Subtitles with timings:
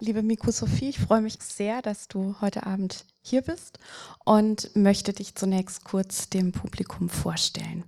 [0.00, 3.80] Liebe Miku Sophie, ich freue mich sehr, dass du heute Abend hier bist
[4.24, 7.82] und möchte dich zunächst kurz dem Publikum vorstellen.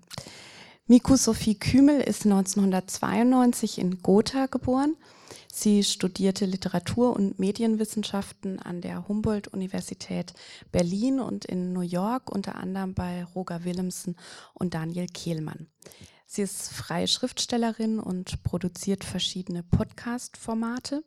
[0.88, 4.96] Miku Sophie Kümel ist 1992 in Gotha geboren.
[5.52, 10.34] Sie studierte Literatur- und Medienwissenschaften an der Humboldt-Universität
[10.72, 14.16] Berlin und in New York, unter anderem bei Roger Willemsen
[14.54, 15.68] und Daniel Kehlmann.
[16.26, 21.04] Sie ist freie Schriftstellerin und produziert verschiedene Podcast-Formate.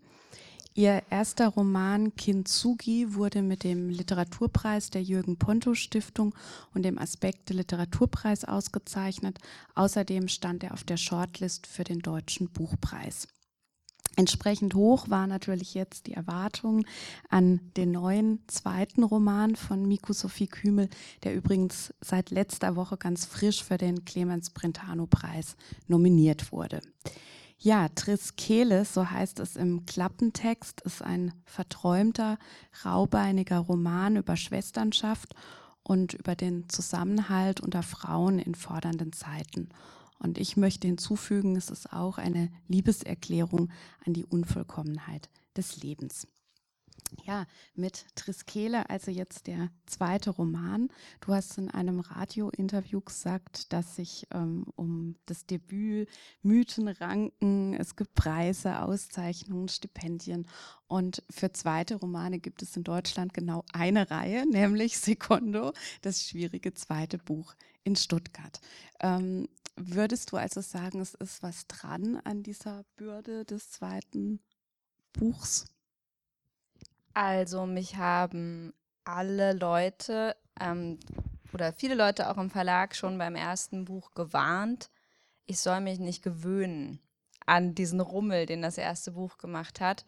[0.76, 6.34] Ihr erster Roman Kintsugi wurde mit dem Literaturpreis der Jürgen Ponto Stiftung
[6.74, 9.38] und dem Aspekte Literaturpreis ausgezeichnet.
[9.76, 13.28] Außerdem stand er auf der Shortlist für den Deutschen Buchpreis.
[14.16, 16.86] Entsprechend hoch war natürlich jetzt die Erwartung
[17.30, 20.90] an den neuen zweiten Roman von Miku Sophie Kümel,
[21.24, 25.56] der übrigens seit letzter Woche ganz frisch für den Clemens Brentano Preis
[25.88, 26.82] nominiert wurde.
[27.64, 32.38] Ja, Triskele, so heißt es im Klappentext, ist ein verträumter,
[32.84, 35.34] raubeiniger Roman über Schwesternschaft
[35.82, 39.70] und über den Zusammenhalt unter Frauen in fordernden Zeiten.
[40.20, 43.72] Und ich möchte hinzufügen, es ist auch eine Liebeserklärung
[44.06, 46.28] an die Unvollkommenheit des Lebens.
[47.26, 50.90] Ja, mit Triskele, also jetzt der zweite Roman.
[51.22, 56.10] Du hast in einem Radiointerview gesagt, dass sich ähm, um das Debüt
[56.42, 57.76] Mythen ranken.
[57.76, 60.48] Es gibt Preise, Auszeichnungen, Stipendien.
[60.88, 66.74] Und für zweite Romane gibt es in Deutschland genau eine Reihe, nämlich Secondo, das schwierige
[66.74, 68.60] zweite Buch in Stuttgart.
[69.00, 74.40] Ähm, würdest du also sagen, es ist was dran an dieser Bürde des zweiten
[75.14, 75.66] Buchs?
[77.14, 81.00] Also mich haben alle Leute ähm,
[81.54, 84.90] oder viele Leute auch im Verlag schon beim ersten Buch gewarnt,
[85.46, 87.00] ich soll mich nicht gewöhnen
[87.46, 90.06] an diesen Rummel, den das erste Buch gemacht hat.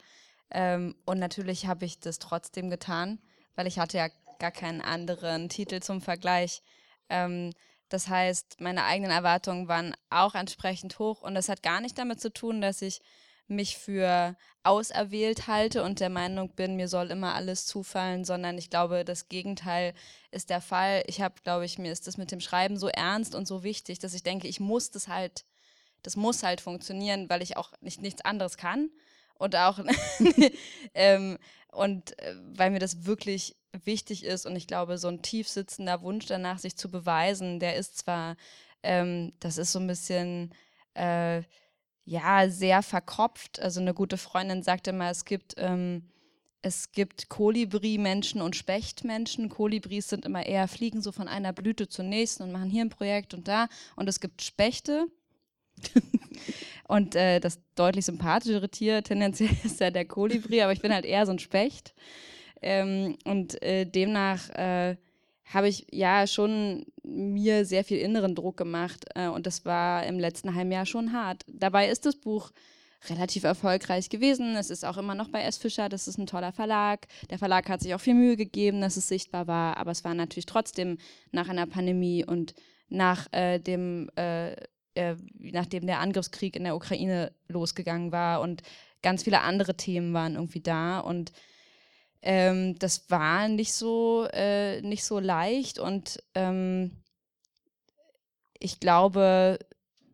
[0.49, 3.19] Ähm, und natürlich habe ich das trotzdem getan,
[3.55, 4.07] weil ich hatte ja
[4.39, 6.63] gar keinen anderen Titel zum Vergleich.
[7.09, 7.51] Ähm,
[7.89, 12.21] das heißt, meine eigenen Erwartungen waren auch entsprechend hoch und das hat gar nicht damit
[12.21, 13.01] zu tun, dass ich
[13.47, 18.69] mich für auserwählt halte und der Meinung bin, mir soll immer alles zufallen, sondern ich
[18.69, 19.93] glaube, das Gegenteil
[20.31, 21.03] ist der Fall.
[21.07, 23.99] Ich habe, glaube ich, mir ist das mit dem Schreiben so ernst und so wichtig,
[23.99, 25.45] dass ich denke, ich muss das halt,
[26.01, 28.89] das muss halt funktionieren, weil ich auch nicht nichts anderes kann
[29.35, 29.79] und auch
[30.93, 31.37] ähm,
[31.71, 36.01] und äh, weil mir das wirklich wichtig ist und ich glaube, so ein tief sitzender
[36.01, 38.37] Wunsch danach, sich zu beweisen, der ist zwar,
[38.83, 40.53] ähm, das ist so ein bisschen,
[40.93, 41.43] äh,
[42.05, 43.59] ja, sehr verkopft.
[43.59, 46.03] Also eine gute Freundin sagte mal, es gibt, ähm,
[46.61, 49.49] es gibt Kolibri-Menschen und Specht-Menschen.
[49.49, 52.89] Kolibris sind immer eher, fliegen so von einer Blüte zur nächsten und machen hier ein
[52.89, 53.67] Projekt und da.
[53.95, 55.07] Und es gibt Spechte.
[56.87, 61.05] und äh, das deutlich sympathischere Tier tendenziell ist ja der Kolibri, aber ich bin halt
[61.05, 61.95] eher so ein Specht.
[62.61, 64.95] Ähm, und äh, demnach äh,
[65.45, 70.19] habe ich ja schon mir sehr viel inneren Druck gemacht äh, und das war im
[70.19, 71.43] letzten halben Jahr schon hart.
[71.47, 72.51] Dabei ist das Buch
[73.09, 74.55] relativ erfolgreich gewesen.
[74.55, 75.57] Es ist auch immer noch bei S.
[75.57, 77.07] Fischer, das ist ein toller Verlag.
[77.29, 80.13] Der Verlag hat sich auch viel Mühe gegeben, dass es sichtbar war, aber es war
[80.13, 80.97] natürlich trotzdem
[81.31, 82.55] nach einer Pandemie und
[82.89, 84.53] nach äh, dem äh,
[84.95, 88.63] äh, nachdem der Angriffskrieg in der Ukraine losgegangen war und
[89.01, 91.33] ganz viele andere Themen waren irgendwie da und
[92.21, 96.91] ähm, das war nicht so, äh, nicht so leicht und ähm,
[98.65, 99.59] ich glaube,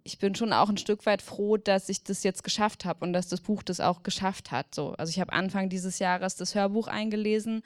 [0.03, 3.13] ich bin schon auch ein Stück weit froh, dass ich das jetzt geschafft habe und
[3.13, 4.75] dass das Buch das auch geschafft hat.
[4.75, 4.91] So.
[4.93, 7.63] Also ich habe Anfang dieses Jahres das Hörbuch eingelesen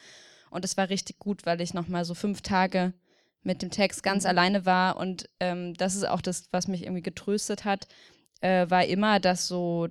[0.51, 2.93] und es war richtig gut, weil ich nochmal so fünf Tage
[3.41, 4.29] mit dem Text ganz mhm.
[4.29, 7.87] alleine war und ähm, das ist auch das, was mich irgendwie getröstet hat,
[8.41, 9.87] äh, war immer, dass so,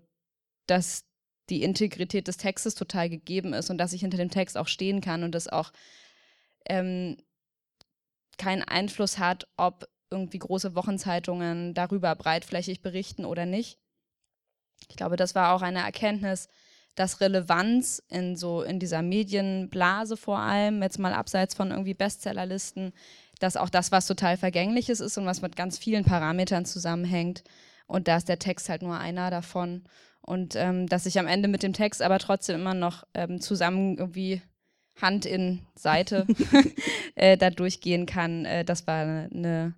[0.67, 1.07] dass
[1.51, 5.01] die Integrität des Textes total gegeben ist und dass ich hinter dem Text auch stehen
[5.01, 5.73] kann und das auch
[6.67, 7.17] ähm,
[8.39, 13.79] keinen Einfluss hat, ob irgendwie große Wochenzeitungen darüber breitflächig berichten oder nicht.
[14.89, 16.49] Ich glaube, das war auch eine Erkenntnis,
[16.95, 22.93] dass Relevanz in so in dieser Medienblase vor allem, jetzt mal abseits von irgendwie Bestsellerlisten,
[23.41, 27.43] dass auch das was total Vergängliches ist und was mit ganz vielen Parametern zusammenhängt.
[27.87, 29.85] Und da ist der Text halt nur einer davon.
[30.23, 33.99] Und ähm, dass ich am Ende mit dem Text aber trotzdem immer noch ähm, zusammen
[33.99, 34.41] irgendwie
[35.01, 36.27] Hand in Seite
[37.17, 39.75] äh, da durchgehen kann, äh, das war eine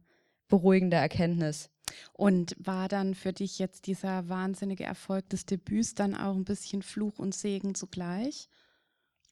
[0.48, 1.70] beruhigende Erkenntnis.
[2.12, 6.82] Und war dann für dich jetzt dieser wahnsinnige Erfolg des Debüts dann auch ein bisschen
[6.82, 8.48] Fluch und Segen zugleich?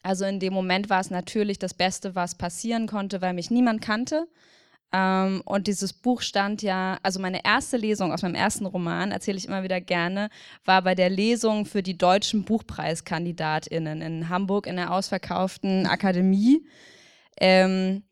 [0.03, 3.81] Also in dem Moment war es natürlich das Beste, was passieren konnte, weil mich niemand
[3.81, 4.29] kannte.
[4.93, 9.39] Ähm, und dieses Buch stand ja, also meine erste Lesung aus meinem ersten Roman, erzähle
[9.39, 10.29] ich immer wieder gerne,
[10.65, 16.65] war bei der Lesung für die deutschen Buchpreiskandidatinnen in Hamburg in der ausverkauften Akademie.
[17.41, 18.05] Ähm,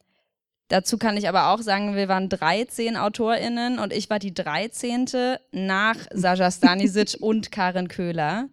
[0.72, 5.06] dazu kann ich aber auch sagen, wir waren 13 AutorInnen und ich war die 13.
[5.52, 8.48] nach Sascha Stanisic und Karin Köhler.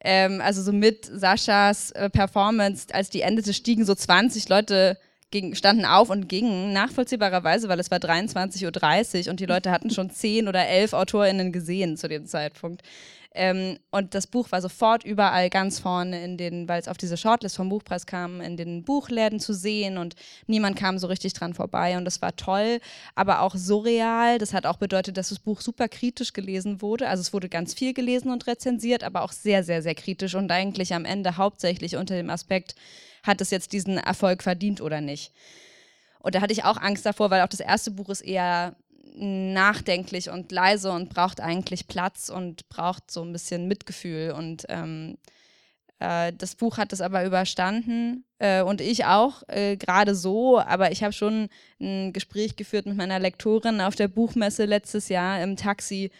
[0.00, 4.98] Ähm, also so mit Saschas äh, Performance, als die endete, stiegen so 20 Leute
[5.30, 9.90] ging, standen auf und gingen, nachvollziehbarerweise, weil es war 23.30 Uhr und die Leute hatten
[9.90, 12.82] schon 10 oder 11 AutorInnen gesehen zu dem Zeitpunkt.
[13.36, 17.18] Ähm, und das Buch war sofort überall ganz vorne in den, weil es auf diese
[17.18, 20.16] Shortlist vom Buchpreis kam, in den Buchläden zu sehen und
[20.46, 22.80] niemand kam so richtig dran vorbei und das war toll,
[23.14, 24.38] aber auch surreal.
[24.38, 27.08] Das hat auch bedeutet, dass das Buch super kritisch gelesen wurde.
[27.08, 30.50] Also es wurde ganz viel gelesen und rezensiert, aber auch sehr, sehr, sehr kritisch und
[30.50, 32.74] eigentlich am Ende hauptsächlich unter dem Aspekt,
[33.22, 35.32] hat es jetzt diesen Erfolg verdient oder nicht.
[36.20, 38.76] Und da hatte ich auch Angst davor, weil auch das erste Buch ist eher
[39.16, 44.32] nachdenklich und leise und braucht eigentlich Platz und braucht so ein bisschen Mitgefühl.
[44.32, 45.18] Und ähm,
[45.98, 50.58] äh, das Buch hat es aber überstanden äh, und ich auch, äh, gerade so.
[50.58, 51.48] Aber ich habe schon
[51.80, 56.10] ein Gespräch geführt mit meiner Lektorin auf der Buchmesse letztes Jahr im Taxi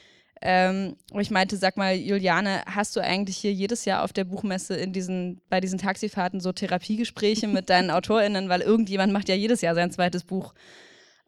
[0.43, 4.25] ähm, wo ich meinte, sag mal, Juliane, hast du eigentlich hier jedes Jahr auf der
[4.25, 9.35] Buchmesse in diesen, bei diesen Taxifahrten so Therapiegespräche mit deinen AutorInnen, weil irgendjemand macht ja
[9.35, 10.53] jedes Jahr sein zweites Buch.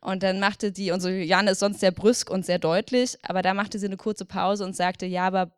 [0.01, 3.43] Und dann machte die, und so Juliane ist sonst sehr brüsk und sehr deutlich, aber
[3.43, 5.51] da machte sie eine kurze Pause und sagte, ja, aber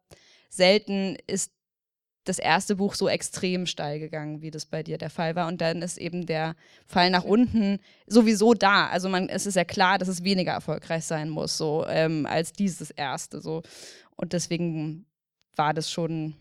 [0.49, 1.53] selten ist
[2.25, 5.49] das erste Buch so extrem steil gegangen, wie das bei dir der Fall war.
[5.49, 6.55] Und dann ist eben der
[6.87, 8.89] Fall nach unten sowieso da.
[8.89, 12.53] Also man, es ist ja klar, dass es weniger erfolgreich sein muss, so ähm, als
[12.53, 13.41] dieses erste.
[13.41, 13.63] So.
[14.17, 15.07] Und deswegen
[15.57, 16.35] war das schon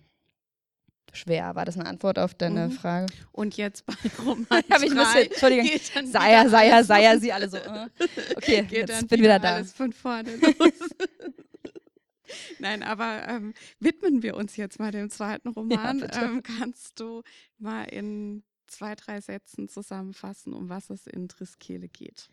[1.13, 1.55] schwer.
[1.55, 2.71] War das eine Antwort auf deine mhm.
[2.71, 3.07] Frage?
[3.31, 7.57] Und jetzt bei Roman Habe ich ein bisschen, Entschuldigung, Seier, Seier, Seier, sie alle so.
[7.57, 7.87] Uh.
[8.35, 9.55] Okay, geht jetzt bin wieder, wieder da.
[9.55, 10.55] Alles von vorne los.
[12.59, 15.99] Nein, aber ähm, widmen wir uns jetzt mal dem zweiten Roman.
[15.99, 17.23] Ja, ähm, kannst du
[17.57, 22.29] mal in zwei, drei Sätzen zusammenfassen, um was es in Triskele geht?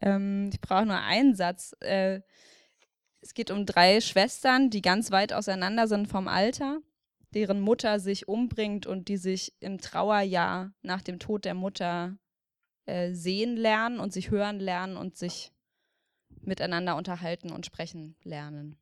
[0.00, 1.74] Ähm, ich brauche nur einen Satz.
[1.80, 2.20] Äh,
[3.22, 6.80] es geht um drei Schwestern, die ganz weit auseinander sind vom Alter,
[7.34, 12.18] deren Mutter sich umbringt und die sich im Trauerjahr nach dem Tod der Mutter
[12.86, 15.52] äh, sehen lernen und sich hören lernen und sich
[16.42, 18.78] miteinander unterhalten und sprechen lernen.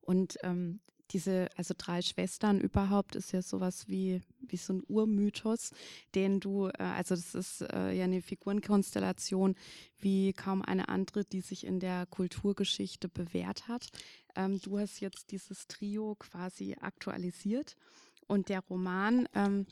[0.00, 0.80] Und ähm,
[1.10, 5.72] diese, also drei Schwestern überhaupt ist ja sowas wie, wie so ein Urmythos,
[6.14, 9.56] den du, äh, also das ist äh, ja eine Figurenkonstellation
[9.98, 13.88] wie kaum eine andere, die sich in der Kulturgeschichte bewährt hat.
[14.36, 17.76] Ähm, du hast jetzt dieses Trio quasi aktualisiert
[18.26, 19.66] und der Roman ähm,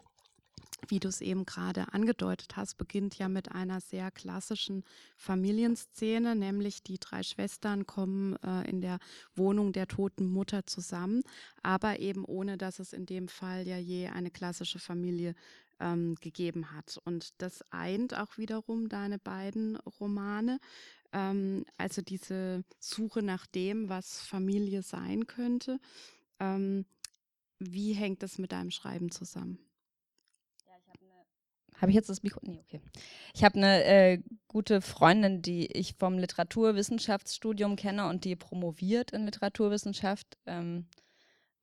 [0.88, 4.84] wie du es eben gerade angedeutet hast, beginnt ja mit einer sehr klassischen
[5.16, 8.98] Familienszene, nämlich die drei Schwestern kommen äh, in der
[9.34, 11.22] Wohnung der toten Mutter zusammen,
[11.62, 15.34] aber eben ohne, dass es in dem Fall ja je eine klassische Familie
[15.80, 16.98] ähm, gegeben hat.
[17.04, 20.58] Und das eint auch wiederum deine beiden Romane.
[21.12, 25.78] Ähm, also diese Suche nach dem, was Familie sein könnte.
[26.40, 26.86] Ähm,
[27.58, 29.65] wie hängt das mit deinem Schreiben zusammen?
[31.80, 32.40] Habe ich jetzt das Mikro?
[32.42, 32.80] Nee, okay.
[33.34, 34.18] Ich habe eine äh,
[34.48, 40.38] gute Freundin, die ich vom Literaturwissenschaftsstudium kenne und die promoviert in Literaturwissenschaft.
[40.46, 40.86] Ähm,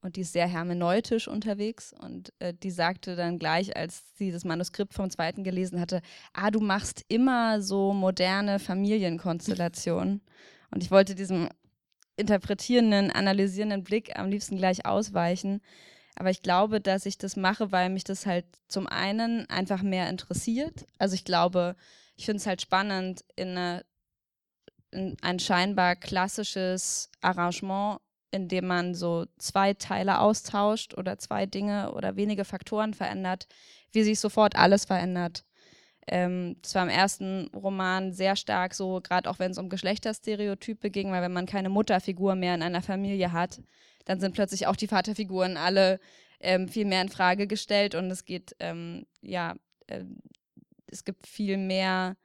[0.02, 1.94] und die ist sehr hermeneutisch unterwegs.
[1.98, 6.02] Und äh, die sagte dann gleich, als sie das Manuskript vom zweiten gelesen hatte,
[6.34, 10.22] ah, du machst immer so moderne Familienkonstellationen.
[10.72, 11.50] und ich wollte diesem
[12.18, 15.62] interpretierenden, analysierenden Blick am liebsten gleich ausweichen
[16.16, 20.10] aber ich glaube, dass ich das mache, weil mich das halt zum einen einfach mehr
[20.10, 20.86] interessiert.
[21.00, 21.76] Also ich glaube,
[22.16, 23.86] ich finde es halt spannend, in, eine,
[24.92, 28.00] in ein scheinbar klassisches Arrangement,
[28.32, 33.48] in dem man so zwei Teile austauscht oder zwei Dinge oder wenige Faktoren verändert,
[33.92, 35.46] wie sich sofort alles verändert.
[36.08, 40.90] Ähm, das war im ersten Roman sehr stark so, gerade auch wenn es um Geschlechterstereotype
[40.90, 43.62] ging, weil wenn man keine Mutterfigur mehr in einer Familie hat,
[44.06, 46.00] dann sind plötzlich auch die Vaterfiguren alle
[46.40, 49.56] ähm, viel mehr in Frage gestellt und es geht, ähm, ja,
[49.88, 50.04] äh,
[50.88, 52.18] es gibt viel mehr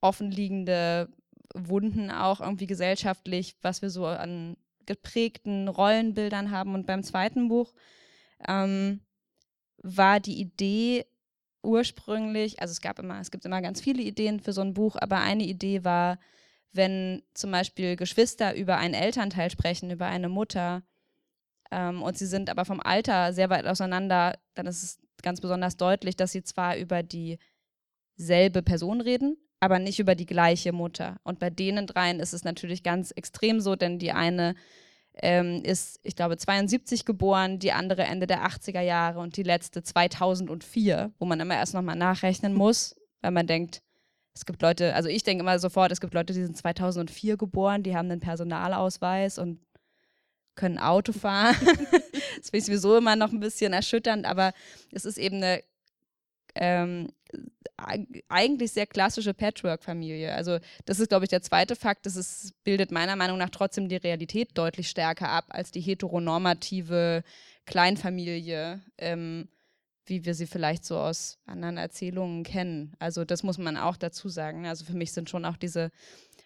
[0.00, 1.08] offenliegende
[1.54, 6.74] Wunden auch irgendwie gesellschaftlich, was wir so an geprägten Rollenbildern haben.
[6.74, 7.72] Und beim zweiten Buch
[8.48, 9.00] ähm,
[9.82, 11.06] war die Idee
[11.62, 14.96] ursprünglich, also es gab immer, es gibt immer ganz viele Ideen für so ein Buch,
[14.98, 16.18] aber eine Idee war,
[16.72, 20.82] wenn zum Beispiel Geschwister über einen Elternteil sprechen, über eine Mutter,
[21.72, 25.76] ähm, und sie sind aber vom Alter sehr weit auseinander, dann ist es ganz besonders
[25.76, 31.16] deutlich, dass sie zwar über dieselbe Person reden, aber nicht über die gleiche Mutter.
[31.24, 34.54] Und bei denen dreien ist es natürlich ganz extrem so, denn die eine
[35.14, 39.82] ähm, ist, ich glaube, 72 geboren, die andere Ende der 80er Jahre und die letzte
[39.82, 43.82] 2004, wo man immer erst nochmal nachrechnen muss, weil man denkt,
[44.34, 47.82] es gibt Leute, also ich denke immer sofort, es gibt Leute, die sind 2004 geboren,
[47.82, 49.60] die haben einen Personalausweis und
[50.54, 51.56] können Auto fahren.
[51.60, 54.52] das finde ich sowieso immer noch ein bisschen erschütternd, aber
[54.90, 55.62] es ist eben eine
[56.54, 57.08] ähm,
[58.28, 60.34] eigentlich sehr klassische Patchwork-Familie.
[60.34, 62.06] Also das ist, glaube ich, der zweite Fakt.
[62.06, 67.24] Das ist, bildet meiner Meinung nach trotzdem die Realität deutlich stärker ab als die heteronormative
[67.66, 69.48] Kleinfamilie, ähm,
[70.04, 72.94] wie wir sie vielleicht so aus anderen Erzählungen kennen.
[72.98, 74.66] Also das muss man auch dazu sagen.
[74.66, 75.90] Also für mich sind schon auch diese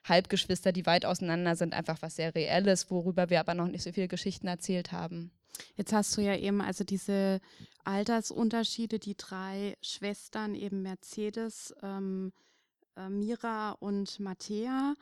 [0.09, 3.93] Halbgeschwister, die weit auseinander sind, einfach was sehr Reelles, worüber wir aber noch nicht so
[3.93, 5.31] viele Geschichten erzählt haben.
[5.77, 7.41] Jetzt hast du ja eben also diese
[7.85, 12.33] Altersunterschiede, die drei Schwestern, eben Mercedes, ähm,
[12.97, 14.95] äh, Mira und Mattea,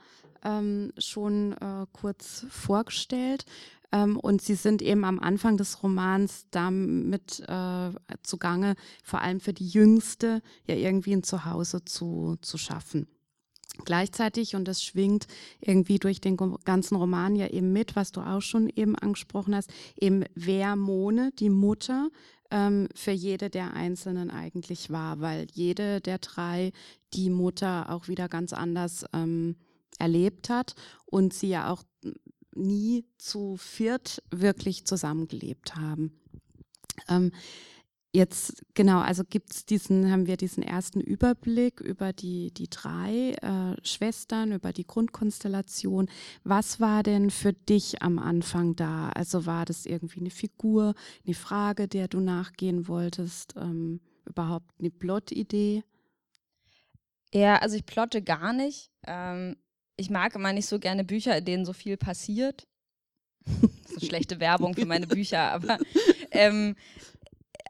[0.45, 3.47] ähm, schon äh, kurz vorgestellt.
[3.93, 7.91] Ähm, und sie sind eben am Anfang des Romans damit äh,
[8.23, 13.09] zugange, vor allem für die Jüngste ja irgendwie ein Zuhause zu, zu schaffen.
[13.85, 15.27] Gleichzeitig, und das schwingt
[15.61, 19.71] irgendwie durch den ganzen Roman ja eben mit, was du auch schon eben angesprochen hast,
[19.99, 22.09] eben wer Mone, die Mutter,
[22.51, 26.73] ähm, für jede der Einzelnen eigentlich war, weil jede der drei
[27.13, 29.57] die Mutter auch wieder ganz anders ähm,
[29.99, 30.75] erlebt hat
[31.07, 31.83] und sie ja auch
[32.55, 36.21] nie zu viert wirklich zusammengelebt haben.
[37.09, 37.33] Ähm,
[38.15, 43.77] Jetzt, genau, also gibt's diesen, haben wir diesen ersten Überblick über die, die drei äh,
[43.85, 46.09] Schwestern, über die Grundkonstellation.
[46.45, 49.09] Was war denn für dich am Anfang da?
[49.09, 50.95] Also war das irgendwie eine Figur,
[51.27, 55.83] eine Frage, der du nachgehen wolltest, ähm, überhaupt eine Plot-Idee?
[57.33, 58.93] Ja, also ich plotte gar nicht.
[59.09, 59.57] Ähm,
[59.97, 62.69] ich mag immer nicht so gerne Bücher, in denen so viel passiert.
[63.89, 65.79] so schlechte Werbung für meine Bücher, aber
[66.31, 66.77] ähm,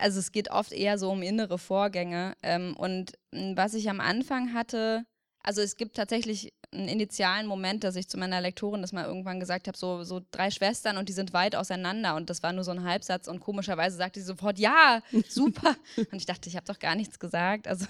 [0.05, 2.37] also es geht oft eher so um innere Vorgänge.
[2.43, 5.07] Ähm, und hm, was ich am Anfang hatte,
[5.43, 9.41] also es gibt tatsächlich einen initialen Moment, dass ich zu meiner Lektorin das mal irgendwann
[9.41, 12.65] gesagt habe, so, so drei Schwestern und die sind weit auseinander und das war nur
[12.65, 15.75] so ein Halbsatz und komischerweise sagte sie sofort, ja, super.
[15.97, 17.67] und ich dachte, ich habe doch gar nichts gesagt.
[17.67, 17.87] Also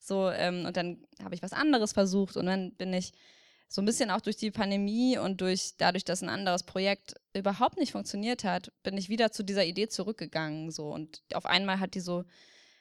[0.00, 3.12] so, ähm, und dann habe ich was anderes versucht und dann bin ich
[3.68, 7.76] so ein bisschen auch durch die Pandemie und durch dadurch, dass ein anderes Projekt überhaupt
[7.76, 10.70] nicht funktioniert hat, bin ich wieder zu dieser Idee zurückgegangen.
[10.70, 10.88] So.
[10.88, 12.24] Und auf einmal hat die so,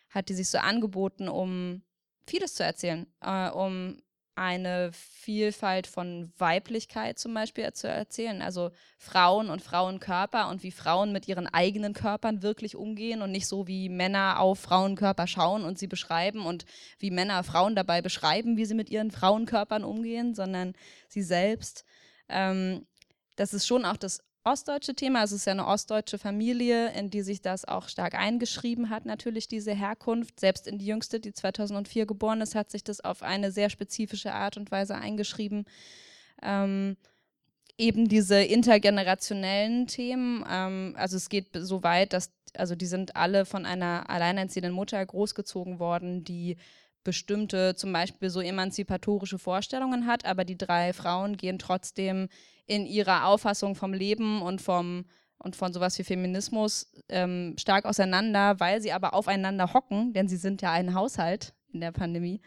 [0.09, 1.81] hat die sich so angeboten, um
[2.25, 4.01] vieles zu erzählen, äh, um
[4.37, 8.41] eine Vielfalt von Weiblichkeit zum Beispiel zu erzählen.
[8.41, 13.47] Also Frauen und Frauenkörper und wie Frauen mit ihren eigenen Körpern wirklich umgehen und nicht
[13.47, 16.65] so wie Männer auf Frauenkörper schauen und sie beschreiben und
[16.99, 20.73] wie Männer Frauen dabei beschreiben, wie sie mit ihren Frauenkörpern umgehen, sondern
[21.07, 21.83] sie selbst.
[22.29, 22.85] Ähm,
[23.37, 25.23] das ist schon auch das ostdeutsche Thema.
[25.23, 29.47] Es ist ja eine ostdeutsche Familie, in die sich das auch stark eingeschrieben hat, natürlich
[29.47, 30.39] diese Herkunft.
[30.39, 34.33] Selbst in die jüngste, die 2004 geboren ist, hat sich das auf eine sehr spezifische
[34.33, 35.65] Art und Weise eingeschrieben.
[36.41, 36.97] Ähm,
[37.77, 40.43] eben diese intergenerationellen Themen.
[40.49, 45.05] Ähm, also es geht so weit, dass, also die sind alle von einer alleinerziehenden Mutter
[45.05, 46.57] großgezogen worden, die
[47.03, 52.27] bestimmte, zum Beispiel so emanzipatorische Vorstellungen hat, aber die drei Frauen gehen trotzdem
[52.67, 55.05] in ihrer Auffassung vom Leben und vom
[55.39, 60.37] und von sowas wie Feminismus ähm, stark auseinander, weil sie aber aufeinander hocken, denn sie
[60.37, 62.41] sind ja ein Haushalt in der Pandemie,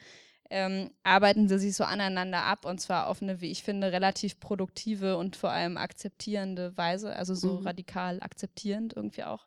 [0.51, 4.41] ähm, arbeiten sie sich so aneinander ab und zwar auf eine, wie ich finde, relativ
[4.41, 7.67] produktive und vor allem akzeptierende Weise, also so mhm.
[7.67, 9.47] radikal akzeptierend irgendwie auch.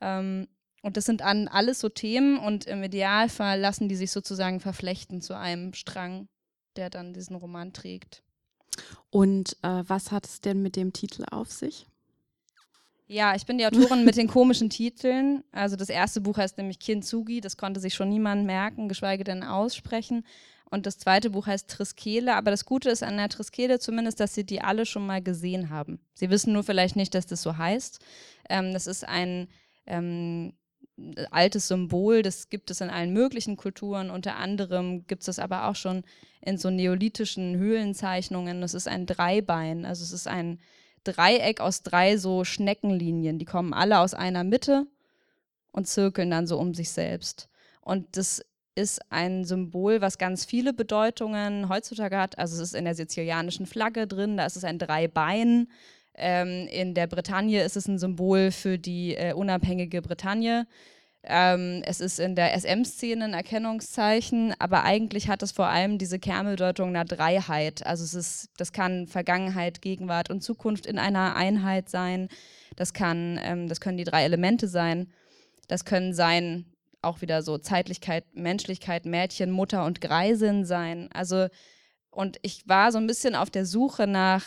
[0.00, 0.48] Ähm,
[0.82, 5.20] und das sind an alles so Themen und im Idealfall lassen die sich sozusagen verflechten
[5.20, 6.28] zu einem Strang,
[6.76, 8.23] der dann diesen Roman trägt.
[9.10, 11.86] Und äh, was hat es denn mit dem Titel auf sich?
[13.06, 15.44] Ja, ich bin die Autorin mit den komischen Titeln.
[15.52, 19.42] Also das erste Buch heißt nämlich Kintsugi, das konnte sich schon niemand merken, geschweige denn
[19.42, 20.24] aussprechen.
[20.70, 24.34] Und das zweite Buch heißt Triskele, aber das Gute ist an der Triskele zumindest, dass
[24.34, 26.00] sie die alle schon mal gesehen haben.
[26.14, 28.00] Sie wissen nur vielleicht nicht, dass das so heißt.
[28.48, 29.48] Ähm, das ist ein
[29.86, 30.54] ähm,
[31.30, 35.68] altes Symbol, das gibt es in allen möglichen Kulturen, unter anderem gibt es das aber
[35.68, 36.04] auch schon
[36.40, 38.60] in so neolithischen Höhlenzeichnungen.
[38.60, 40.60] Das ist ein Dreibein, also es ist ein
[41.02, 44.86] Dreieck aus drei so Schneckenlinien, die kommen alle aus einer Mitte
[45.72, 47.48] und zirkeln dann so um sich selbst.
[47.80, 48.42] Und das
[48.74, 52.38] ist ein Symbol, was ganz viele Bedeutungen heutzutage hat.
[52.38, 55.68] Also es ist in der sizilianischen Flagge drin, da ist es ein Dreibein.
[56.16, 60.66] Ähm, in der Bretagne ist es ein Symbol für die äh, unabhängige Bretagne.
[61.26, 66.18] Ähm, es ist in der SM-Szene ein Erkennungszeichen, aber eigentlich hat es vor allem diese
[66.18, 67.84] Kernbedeutung einer Dreiheit.
[67.86, 72.28] Also es ist, das kann Vergangenheit, Gegenwart und Zukunft in einer Einheit sein.
[72.76, 75.12] Das kann, ähm, das können die drei Elemente sein.
[75.66, 76.66] Das können sein
[77.00, 81.08] auch wieder so Zeitlichkeit, Menschlichkeit, Mädchen, Mutter und Greisin sein.
[81.12, 81.48] Also
[82.10, 84.44] und ich war so ein bisschen auf der Suche nach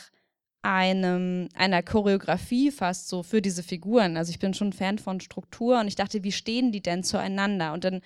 [0.61, 4.17] einem, einer Choreografie fast so für diese Figuren.
[4.17, 7.73] Also ich bin schon Fan von Struktur und ich dachte, wie stehen die denn zueinander?
[7.73, 8.01] Und dann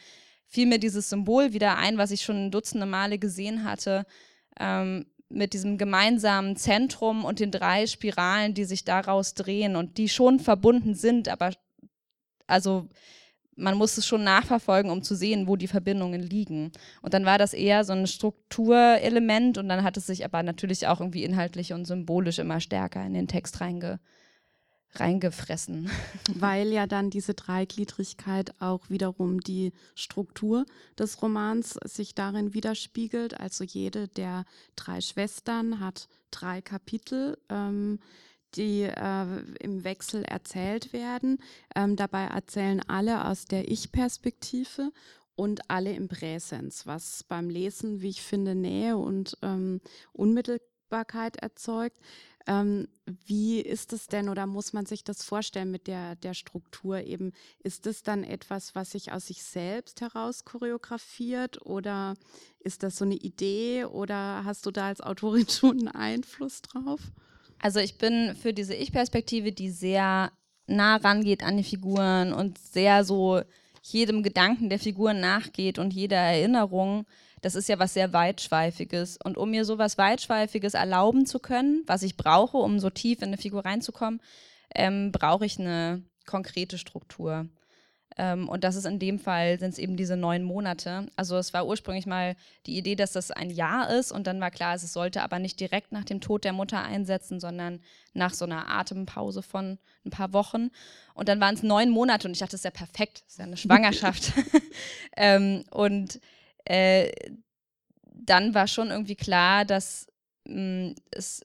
[0.45, 4.05] fiel mir dieses Symbol wieder ein, was ich schon dutzende Male gesehen hatte,
[4.59, 10.09] ähm, mit diesem gemeinsamen Zentrum und den drei Spiralen, die sich daraus drehen und die
[10.09, 11.51] schon verbunden sind, aber
[12.47, 12.89] also
[13.61, 16.71] man muss es schon nachverfolgen, um zu sehen, wo die Verbindungen liegen.
[17.01, 20.87] Und dann war das eher so ein Strukturelement und dann hat es sich aber natürlich
[20.87, 23.99] auch irgendwie inhaltlich und symbolisch immer stärker in den Text reinge
[24.95, 25.89] reingefressen.
[26.35, 30.65] Weil ja dann diese Dreigliedrigkeit auch wiederum die Struktur
[30.97, 33.39] des Romans sich darin widerspiegelt.
[33.39, 34.43] Also jede der
[34.75, 37.37] drei Schwestern hat drei Kapitel.
[37.49, 37.99] Ähm,
[38.55, 39.25] die äh,
[39.59, 41.39] im Wechsel erzählt werden.
[41.75, 44.91] Ähm, dabei erzählen alle aus der Ich-Perspektive
[45.35, 49.81] und alle im Präsens, was beim Lesen, wie ich finde, Nähe und ähm,
[50.13, 51.97] Unmittelbarkeit erzeugt.
[52.47, 57.01] Ähm, wie ist es denn oder muss man sich das vorstellen mit der, der Struktur
[57.01, 57.33] eben?
[57.59, 62.15] Ist es dann etwas, was sich aus sich selbst heraus choreografiert oder
[62.59, 66.99] ist das so eine Idee oder hast du da als Autorin schon einen Einfluss drauf?
[67.61, 70.31] Also ich bin für diese Ich-Perspektive, die sehr
[70.65, 73.41] nah rangeht an die Figuren und sehr so
[73.83, 77.05] jedem Gedanken der Figuren nachgeht und jeder Erinnerung,
[77.41, 79.17] das ist ja was sehr Weitschweifiges.
[79.23, 83.29] Und um mir sowas Weitschweifiges erlauben zu können, was ich brauche, um so tief in
[83.29, 84.21] eine Figur reinzukommen,
[84.73, 87.47] ähm, brauche ich eine konkrete Struktur.
[88.21, 91.07] Ähm, und das ist in dem Fall, sind es eben diese neun Monate.
[91.15, 92.35] Also es war ursprünglich mal
[92.67, 95.59] die Idee, dass das ein Jahr ist und dann war klar, es sollte aber nicht
[95.59, 97.81] direkt nach dem Tod der Mutter einsetzen, sondern
[98.13, 100.69] nach so einer Atempause von ein paar Wochen.
[101.15, 103.39] Und dann waren es neun Monate und ich dachte, das ist ja perfekt, das ist
[103.39, 104.33] ja eine Schwangerschaft.
[105.17, 106.19] ähm, und
[106.65, 107.11] äh,
[108.03, 110.05] dann war schon irgendwie klar, dass
[110.45, 111.41] mh, mm, es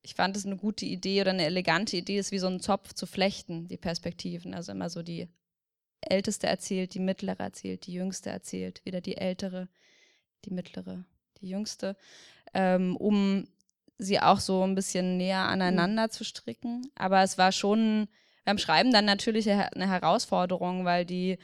[0.00, 2.92] ich fand es eine gute Idee oder eine elegante Idee ist, wie so einen Zopf
[2.92, 4.54] zu flechten, die Perspektiven.
[4.54, 5.28] Also immer so die
[6.00, 9.68] Älteste erzählt, die Mittlere erzählt, die Jüngste erzählt, wieder die Ältere,
[10.44, 11.04] die Mittlere,
[11.40, 11.96] die Jüngste,
[12.54, 13.48] ähm, um
[13.98, 16.10] sie auch so ein bisschen näher aneinander mhm.
[16.10, 16.90] zu stricken.
[16.94, 18.08] Aber es war schon
[18.44, 21.38] beim Schreiben dann natürlich eine Herausforderung, weil die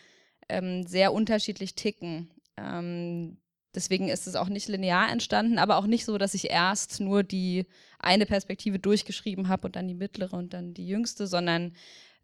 [0.49, 2.31] ähm, sehr unterschiedlich ticken.
[2.57, 3.39] Ähm,
[3.75, 7.23] deswegen ist es auch nicht linear entstanden, aber auch nicht so, dass ich erst nur
[7.23, 7.67] die
[7.99, 11.75] eine Perspektive durchgeschrieben habe und dann die mittlere und dann die jüngste, sondern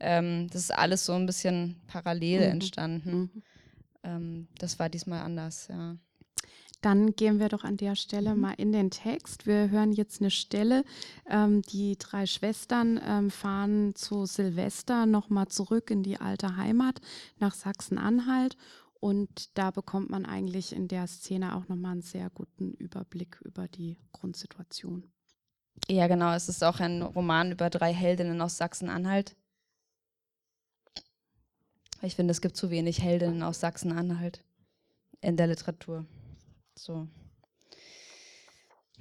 [0.00, 2.52] ähm, das ist alles so ein bisschen parallel mhm.
[2.52, 3.18] entstanden.
[3.18, 3.42] Mhm.
[4.02, 5.96] Ähm, das war diesmal anders, ja.
[6.80, 8.40] Dann gehen wir doch an der Stelle mhm.
[8.40, 9.46] mal in den Text.
[9.46, 10.84] Wir hören jetzt eine Stelle.
[11.28, 17.00] Ähm, die drei Schwestern ähm, fahren zu Silvester nochmal zurück in die alte Heimat
[17.38, 18.56] nach Sachsen-Anhalt.
[19.00, 23.68] Und da bekommt man eigentlich in der Szene auch nochmal einen sehr guten Überblick über
[23.68, 25.04] die Grundsituation.
[25.88, 26.32] Ja, genau.
[26.32, 29.36] Es ist auch ein Roman über drei Heldinnen aus Sachsen-Anhalt.
[32.02, 34.44] Ich finde, es gibt zu wenig Heldinnen aus Sachsen-Anhalt
[35.20, 36.06] in der Literatur.
[36.76, 37.08] So.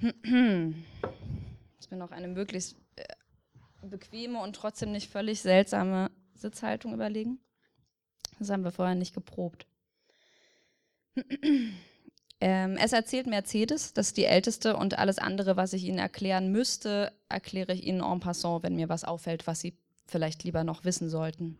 [0.00, 3.04] Jetzt mir noch eine möglichst äh,
[3.86, 7.38] bequeme und trotzdem nicht völlig seltsame Sitzhaltung überlegen.
[8.38, 9.66] Das haben wir vorher nicht geprobt.
[12.40, 16.50] ähm, es erzählt Mercedes, das ist die Älteste und alles andere, was ich Ihnen erklären
[16.50, 20.84] müsste, erkläre ich Ihnen en passant, wenn mir was auffällt, was Sie vielleicht lieber noch
[20.84, 21.58] wissen sollten.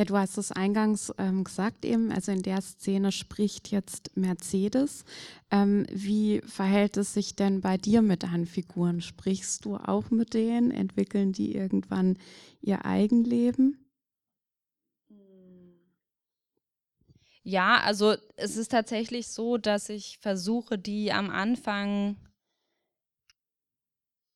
[0.00, 5.04] Ja, du hast es eingangs ähm, gesagt eben, also in der Szene spricht jetzt Mercedes.
[5.50, 9.02] Ähm, wie verhält es sich denn bei dir mit deinen Figuren?
[9.02, 10.70] Sprichst du auch mit denen?
[10.70, 12.16] Entwickeln die irgendwann
[12.62, 13.76] ihr Eigenleben?
[17.42, 22.16] Ja, also es ist tatsächlich so, dass ich versuche, die am Anfang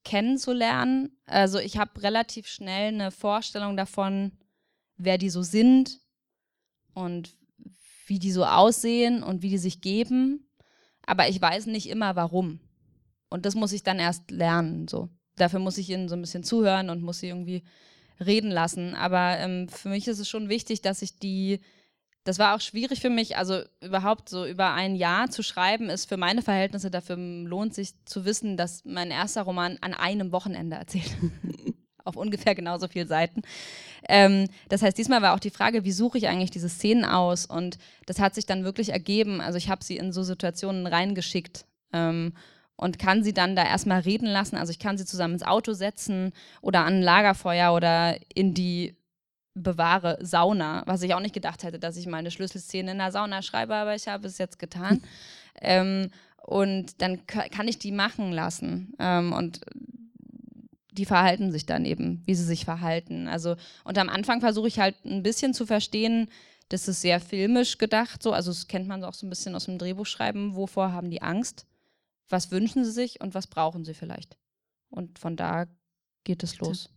[0.05, 1.17] kennenzulernen.
[1.25, 4.33] Also ich habe relativ schnell eine Vorstellung davon,
[4.97, 6.01] wer die so sind
[6.95, 7.37] und
[8.07, 10.49] wie die so aussehen und wie die sich geben.
[11.07, 12.61] Aber ich weiß nicht immer warum.
[13.29, 14.89] Und das muss ich dann erst lernen.
[14.89, 15.09] So.
[15.37, 17.65] Dafür muss ich ihnen so ein bisschen zuhören und muss sie irgendwie
[18.25, 18.95] reden lassen.
[18.95, 21.61] Aber ähm, für mich ist es schon wichtig, dass ich die
[22.25, 23.37] das war auch schwierig für mich.
[23.37, 28.03] Also überhaupt so über ein Jahr zu schreiben, ist für meine Verhältnisse, dafür lohnt sich
[28.07, 31.15] zu wissen, dass mein erster Roman an einem Wochenende erzählt.
[32.05, 33.43] Auf ungefähr genauso viele Seiten.
[34.09, 37.47] Ähm, das heißt, diesmal war auch die Frage, wie suche ich eigentlich diese Szenen aus?
[37.47, 39.41] Und das hat sich dann wirklich ergeben.
[39.41, 41.67] Also ich habe sie in so Situationen reingeschickt.
[41.93, 42.33] Ähm,
[42.77, 44.57] und kann sie dann da erstmal reden lassen.
[44.57, 48.97] Also ich kann sie zusammen ins Auto setzen oder an ein Lagerfeuer oder in die
[49.55, 53.43] bewahre Sauna, was ich auch nicht gedacht hätte, dass ich meine Schlüsselszene in der Sauna
[53.43, 55.01] schreibe, aber ich habe es jetzt getan.
[55.61, 56.11] ähm,
[56.45, 58.95] und dann kann ich die machen lassen.
[58.99, 59.61] Ähm, und
[60.97, 63.29] die verhalten sich dann eben, wie sie sich verhalten.
[63.29, 66.29] Also, und am Anfang versuche ich halt ein bisschen zu verstehen,
[66.69, 69.67] das ist sehr filmisch gedacht, so, also das kennt man auch so ein bisschen aus
[69.67, 71.67] dem Drehbuchschreiben, wovor haben die Angst,
[72.29, 74.39] was wünschen sie sich und was brauchen sie vielleicht.
[74.89, 75.67] Und von da
[76.25, 76.91] geht es los.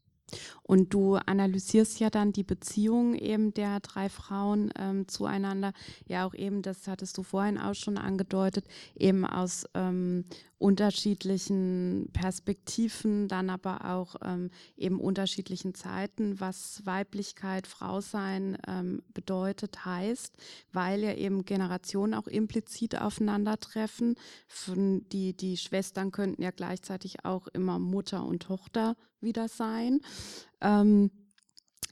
[0.61, 5.71] Und du analysierst ja dann die Beziehung eben der drei Frauen ähm, zueinander,
[6.05, 10.25] ja auch eben, das hattest du vorhin auch schon angedeutet, eben aus ähm,
[10.59, 20.35] unterschiedlichen Perspektiven, dann aber auch ähm, eben unterschiedlichen Zeiten, was Weiblichkeit, Frausein ähm, bedeutet, heißt,
[20.73, 24.15] weil ja eben Generationen auch implizit aufeinandertreffen.
[24.67, 29.99] Die, die Schwestern könnten ja gleichzeitig auch immer Mutter und Tochter wieder sein.
[30.61, 31.11] Ähm,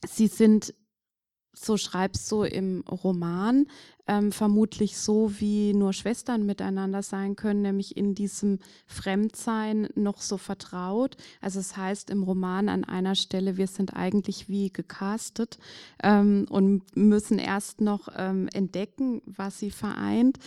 [0.06, 0.74] sie sind
[1.58, 3.66] so schreibst du im Roman,
[4.06, 10.36] ähm, vermutlich so, wie nur Schwestern miteinander sein können, nämlich in diesem Fremdsein noch so
[10.36, 11.16] vertraut.
[11.40, 15.58] Also es heißt im Roman an einer Stelle, wir sind eigentlich wie gecastet
[16.02, 20.38] ähm, und müssen erst noch ähm, entdecken, was sie vereint.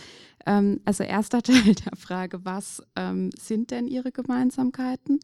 [0.46, 5.20] Ähm, also erster Teil der Frage, was ähm, sind denn ihre Gemeinsamkeiten?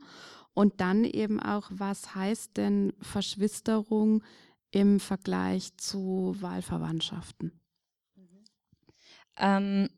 [0.52, 4.22] Und dann eben auch, was heißt denn Verschwisterung
[4.76, 7.58] im Vergleich zu Wahlverwandtschaften?
[9.38, 9.88] Ähm,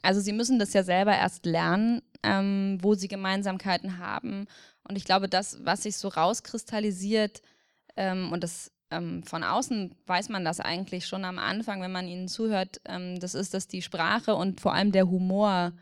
[0.00, 4.46] also sie müssen das ja selber erst lernen, ähm, wo sie Gemeinsamkeiten haben.
[4.88, 7.42] Und ich glaube, das, was sich so rauskristallisiert,
[7.96, 12.08] ähm, und das ähm, von außen weiß man das eigentlich schon am Anfang, wenn man
[12.08, 15.74] ihnen zuhört, ähm, das ist, dass die Sprache und vor allem der Humor,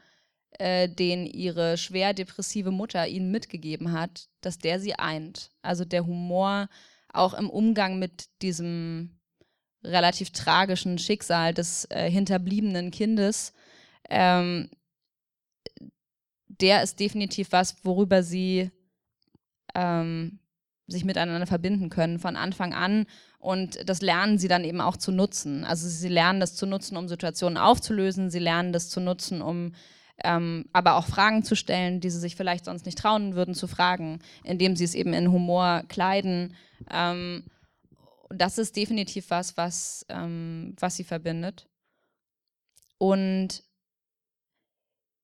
[0.58, 5.52] äh, den ihre schwer depressive Mutter ihnen mitgegeben hat, dass der sie eint.
[5.62, 6.68] Also der Humor
[7.16, 9.18] auch im Umgang mit diesem
[9.82, 13.52] relativ tragischen Schicksal des äh, hinterbliebenen Kindes,
[14.08, 14.70] ähm,
[16.48, 18.70] der ist definitiv was, worüber sie
[19.74, 20.40] ähm,
[20.86, 23.06] sich miteinander verbinden können von Anfang an.
[23.38, 25.64] Und das lernen sie dann eben auch zu nutzen.
[25.64, 28.30] Also sie lernen das zu nutzen, um Situationen aufzulösen.
[28.30, 29.72] Sie lernen das zu nutzen, um
[30.22, 33.66] ähm, aber auch Fragen zu stellen, die sie sich vielleicht sonst nicht trauen würden zu
[33.66, 36.54] fragen, indem sie es eben in Humor kleiden.
[36.90, 37.44] Ähm,
[38.30, 41.68] das ist definitiv was, was, ähm, was sie verbindet.
[42.98, 43.64] Und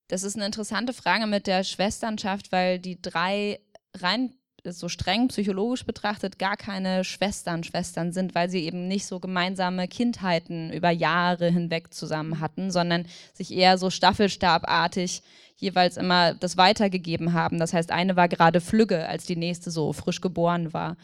[0.07, 3.61] das ist eine interessante Frage mit der Schwesternschaft, weil die drei
[3.95, 9.19] rein so streng psychologisch betrachtet gar keine Schwestern Schwestern sind, weil sie eben nicht so
[9.19, 15.23] gemeinsame Kindheiten über Jahre hinweg zusammen hatten, sondern sich eher so staffelstabartig
[15.55, 17.59] jeweils immer das weitergegeben haben.
[17.59, 20.97] Das heißt, eine war gerade Flügge, als die nächste so frisch geboren war.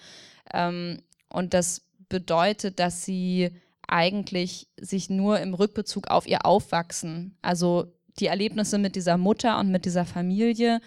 [0.53, 3.51] Ähm, und das bedeutet, dass sie
[3.87, 9.71] eigentlich sich nur im Rückbezug auf ihr Aufwachsen, also die Erlebnisse mit dieser Mutter und
[9.71, 10.81] mit dieser Familie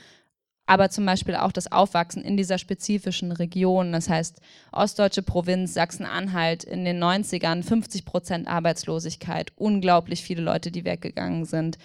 [0.70, 3.90] aber zum Beispiel auch das Aufwachsen in dieser spezifischen Region.
[3.90, 10.84] Das heißt, ostdeutsche Provinz, Sachsen-Anhalt in den 90ern, 50 Prozent Arbeitslosigkeit, unglaublich viele Leute, die
[10.84, 11.76] weggegangen sind.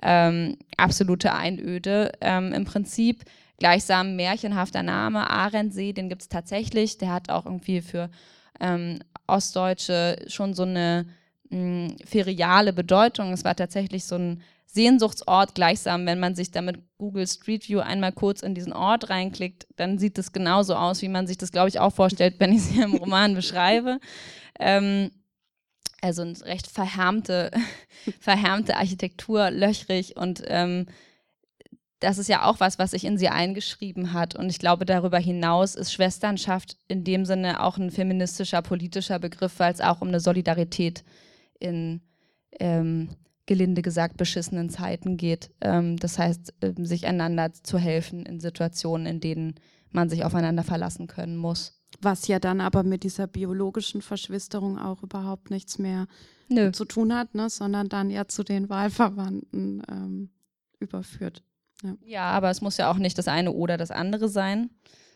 [0.00, 3.24] Ähm, absolute Einöde ähm, im Prinzip.
[3.58, 6.98] Gleichsam märchenhafter Name, Arendsee, den gibt es tatsächlich.
[6.98, 8.10] Der hat auch irgendwie für
[8.60, 11.04] ähm, Ostdeutsche schon so eine
[11.48, 13.32] mh, feriale Bedeutung.
[13.32, 14.40] Es war tatsächlich so ein
[14.72, 19.10] Sehnsuchtsort gleichsam, wenn man sich da mit Google Street View einmal kurz in diesen Ort
[19.10, 22.52] reinklickt, dann sieht es genauso aus, wie man sich das, glaube ich, auch vorstellt, wenn
[22.52, 23.98] ich es hier im Roman beschreibe.
[24.58, 25.10] Ähm,
[26.00, 27.50] also eine recht verhärmte,
[28.20, 30.86] verhärmte Architektur, löchrig und ähm,
[32.00, 34.34] das ist ja auch was, was sich in sie eingeschrieben hat.
[34.34, 39.58] Und ich glaube, darüber hinaus ist Schwesternschaft in dem Sinne auch ein feministischer, politischer Begriff,
[39.58, 41.04] weil es auch um eine Solidarität
[41.58, 42.00] in
[42.58, 43.10] ähm,
[43.50, 45.50] gelinde gesagt, beschissenen Zeiten geht.
[45.60, 49.54] Ähm, das heißt, äh, sich einander zu helfen in Situationen, in denen
[49.90, 51.82] man sich aufeinander verlassen können muss.
[52.00, 56.06] Was ja dann aber mit dieser biologischen Verschwisterung auch überhaupt nichts mehr
[56.48, 56.70] Nö.
[56.70, 57.50] zu tun hat, ne?
[57.50, 60.30] sondern dann ja zu den Wahlverwandten ähm,
[60.78, 61.42] überführt.
[61.82, 61.96] Ja.
[62.04, 62.22] ja.
[62.30, 64.70] aber es muss ja auch nicht das eine oder das andere sein,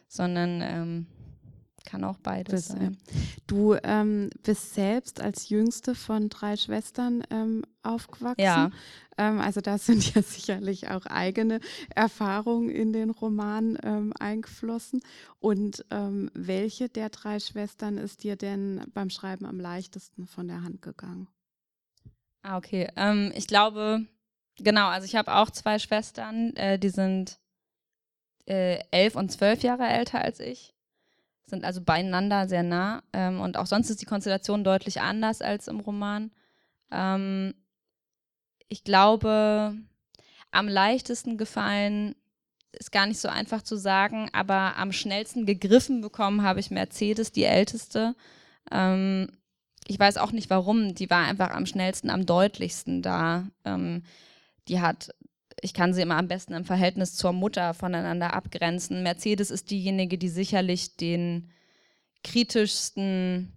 [0.08, 1.06] sondern ähm,
[1.84, 2.96] kann auch beides das, sein.
[3.46, 8.42] Du ähm, bist selbst als jüngste von drei Schwestern ähm, aufgewachsen.
[8.42, 8.70] Ja.
[9.18, 11.60] Ähm, also da sind ja sicherlich auch eigene
[11.94, 15.00] Erfahrungen in den Roman ähm, eingeflossen.
[15.38, 20.62] Und ähm, welche der drei Schwestern ist dir denn beim Schreiben am leichtesten von der
[20.62, 21.28] Hand gegangen?
[22.42, 22.88] Ah, okay.
[22.96, 24.06] Ähm, ich glaube,
[24.56, 27.38] genau, also ich habe auch zwei Schwestern, äh, die sind
[28.46, 30.73] äh, elf und zwölf Jahre älter als ich
[31.46, 33.02] sind also beieinander sehr nah.
[33.12, 36.30] Ähm, und auch sonst ist die Konstellation deutlich anders als im Roman.
[36.90, 37.54] Ähm,
[38.68, 39.76] ich glaube,
[40.50, 42.14] am leichtesten gefallen
[42.72, 47.32] ist gar nicht so einfach zu sagen, aber am schnellsten gegriffen bekommen habe ich Mercedes,
[47.32, 48.16] die älteste.
[48.70, 49.28] Ähm,
[49.86, 53.46] ich weiß auch nicht warum, die war einfach am schnellsten, am deutlichsten da.
[53.64, 54.02] Ähm,
[54.68, 55.10] die hat
[55.60, 59.02] ich kann sie immer am besten im Verhältnis zur Mutter voneinander abgrenzen.
[59.02, 61.50] Mercedes ist diejenige, die sicherlich den
[62.22, 63.52] kritischsten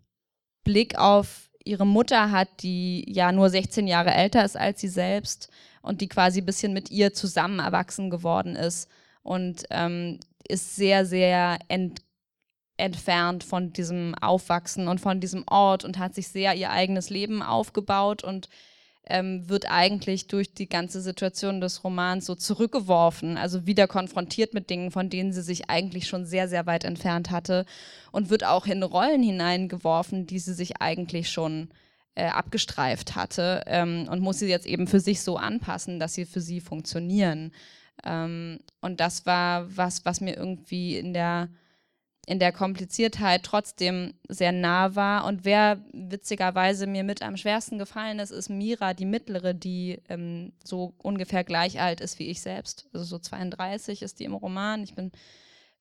[0.64, 5.50] Blick auf ihre Mutter hat, die ja nur 16 Jahre älter ist als sie selbst
[5.82, 8.90] und die quasi ein bisschen mit ihr zusammen erwachsen geworden ist
[9.24, 12.02] und ähm, ist sehr, sehr ent
[12.80, 17.42] entfernt von diesem Aufwachsen und von diesem Ort und hat sich sehr ihr eigenes Leben
[17.42, 18.50] aufgebaut und
[19.10, 24.70] ähm, wird eigentlich durch die ganze Situation des Romans so zurückgeworfen, also wieder konfrontiert mit
[24.70, 27.66] Dingen, von denen sie sich eigentlich schon sehr, sehr weit entfernt hatte
[28.12, 31.70] und wird auch in Rollen hineingeworfen, die sie sich eigentlich schon
[32.16, 36.26] äh, abgestreift hatte ähm, und muss sie jetzt eben für sich so anpassen, dass sie
[36.26, 37.52] für sie funktionieren.
[38.04, 41.50] Ähm, und das war was, was mir irgendwie in der
[42.28, 45.24] in der Kompliziertheit trotzdem sehr nah war.
[45.26, 50.52] Und wer witzigerweise mir mit am schwersten gefallen ist, ist Mira, die mittlere, die ähm,
[50.62, 52.90] so ungefähr gleich alt ist wie ich selbst.
[52.92, 54.84] Also so 32 ist die im Roman.
[54.84, 55.14] Ich bin,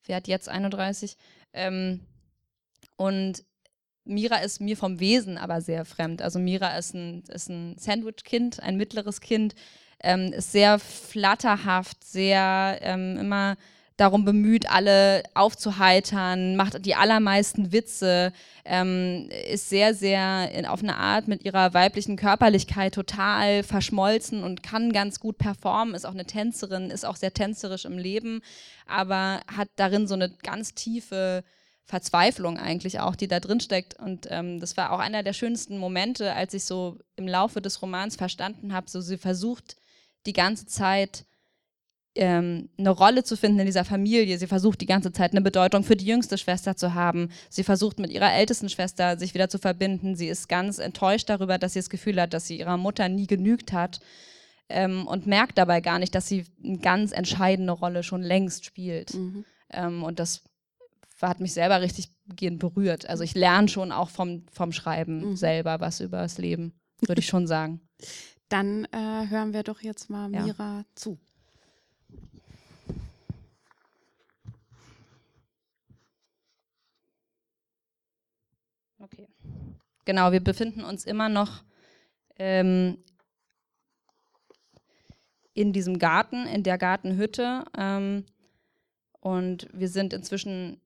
[0.04, 1.16] wer hat jetzt 31?
[1.52, 2.06] Ähm,
[2.94, 3.44] und
[4.04, 6.22] Mira ist mir vom Wesen aber sehr fremd.
[6.22, 9.56] Also Mira ist ein, ist ein Sandwich-Kind, ein mittleres Kind,
[9.98, 13.56] ähm, ist sehr flatterhaft, sehr ähm, immer
[13.96, 18.32] darum bemüht, alle aufzuheitern, macht die allermeisten Witze,
[18.64, 24.62] ähm, ist sehr, sehr in, auf eine Art mit ihrer weiblichen Körperlichkeit total verschmolzen und
[24.62, 28.42] kann ganz gut performen, ist auch eine Tänzerin, ist auch sehr tänzerisch im Leben,
[28.87, 31.42] aber hat darin so eine ganz tiefe
[31.87, 33.98] Verzweiflung eigentlich auch, die da drin steckt.
[33.98, 37.80] Und ähm, das war auch einer der schönsten Momente, als ich so im Laufe des
[37.80, 39.76] Romans verstanden habe, so sie versucht
[40.26, 41.24] die ganze Zeit
[42.16, 44.38] ähm, eine Rolle zu finden in dieser Familie.
[44.38, 47.31] Sie versucht die ganze Zeit eine Bedeutung für die jüngste Schwester zu haben.
[47.48, 50.16] Sie versucht mit ihrer ältesten Schwester sich wieder zu verbinden.
[50.16, 53.26] Sie ist ganz enttäuscht darüber, dass sie das Gefühl hat, dass sie ihrer Mutter nie
[53.26, 54.00] genügt hat
[54.68, 59.14] ähm, und merkt dabei gar nicht, dass sie eine ganz entscheidende Rolle schon längst spielt.
[59.14, 59.44] Mhm.
[59.70, 60.42] Ähm, und das
[61.22, 63.09] hat mich selber richtig berührt.
[63.09, 65.37] Also ich lerne schon auch vom, vom Schreiben mhm.
[65.37, 66.72] selber was über das Leben,
[67.07, 67.81] würde ich schon sagen.
[68.48, 70.85] Dann äh, hören wir doch jetzt mal Mira ja.
[70.94, 71.18] zu.
[78.98, 79.29] Okay.
[80.07, 81.64] Genau, wir befinden uns immer noch
[82.38, 82.99] ähm,
[85.53, 87.64] in diesem Garten, in der Gartenhütte.
[87.77, 88.25] Ähm,
[89.21, 90.81] und wir sind inzwischen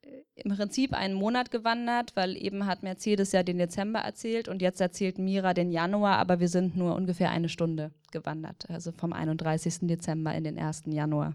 [0.00, 4.62] äh, im Prinzip einen Monat gewandert, weil eben hat Mercedes ja den Dezember erzählt und
[4.62, 9.12] jetzt erzählt Mira den Januar, aber wir sind nur ungefähr eine Stunde gewandert, also vom
[9.12, 9.80] 31.
[9.82, 10.84] Dezember in den 1.
[10.86, 11.34] Januar.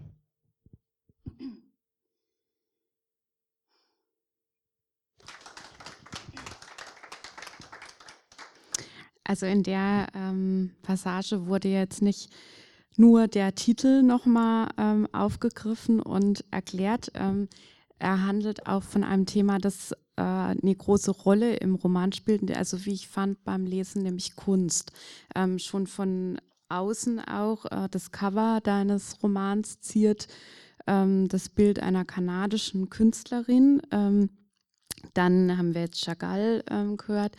[9.27, 12.29] Also in der ähm, Passage wurde jetzt nicht
[12.95, 17.11] nur der Titel nochmal ähm, aufgegriffen und erklärt.
[17.13, 17.49] Ähm,
[17.99, 22.85] er handelt auch von einem Thema, das äh, eine große Rolle im Roman spielt, also
[22.85, 24.93] wie ich fand beim Lesen, nämlich Kunst.
[25.35, 30.27] Ähm, schon von außen auch äh, das Cover deines Romans ziert
[30.87, 33.81] ähm, das Bild einer kanadischen Künstlerin.
[33.91, 34.29] Ähm,
[35.13, 37.35] dann haben wir jetzt Chagall ähm, gehört,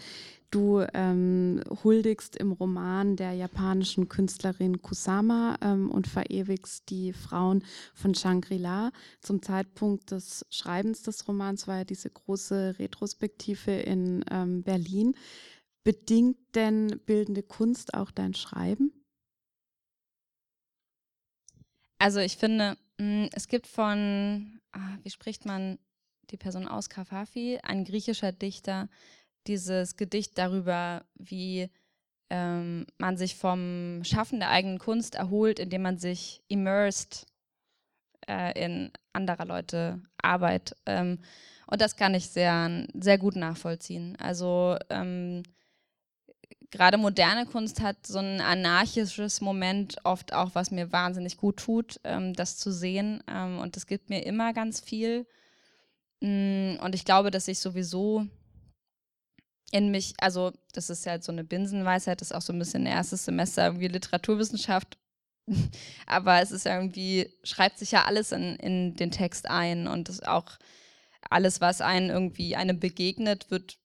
[0.50, 8.14] Du ähm, huldigst im Roman der japanischen Künstlerin Kusama ähm, und verewigst die Frauen von
[8.14, 8.90] Shangri-La.
[9.20, 15.14] Zum Zeitpunkt des Schreibens des Romans war ja diese große Retrospektive in ähm, Berlin.
[15.84, 18.92] Bedingt denn bildende Kunst auch dein Schreiben?
[21.98, 25.78] Also ich finde, mm, es gibt von, ah, wie spricht man
[26.30, 28.88] die Person aus, Kafafi, ein griechischer Dichter,
[29.48, 31.70] dieses Gedicht darüber, wie
[32.30, 37.26] ähm, man sich vom Schaffen der eigenen Kunst erholt, indem man sich immersed
[38.28, 40.76] äh, in anderer Leute Arbeit.
[40.86, 41.18] Ähm,
[41.66, 44.16] und das kann ich sehr, sehr gut nachvollziehen.
[44.18, 45.42] Also ähm,
[46.70, 52.00] gerade moderne Kunst hat so ein anarchisches Moment oft auch, was mir wahnsinnig gut tut,
[52.04, 53.22] ähm, das zu sehen.
[53.28, 55.26] Ähm, und das gibt mir immer ganz viel.
[56.20, 58.26] Mm, und ich glaube, dass ich sowieso
[59.70, 62.58] in mich, also das ist ja halt so eine Binsenweisheit, das ist auch so ein
[62.58, 64.98] bisschen erstes Semester irgendwie Literaturwissenschaft.
[66.06, 70.26] Aber es ist ja irgendwie, schreibt sich ja alles in, in den Text ein und
[70.26, 70.58] auch
[71.30, 73.78] alles, was einem irgendwie einem begegnet, wird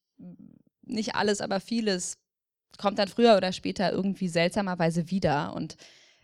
[0.86, 2.18] nicht alles, aber vieles
[2.78, 5.54] kommt dann früher oder später irgendwie seltsamerweise wieder.
[5.54, 5.78] Und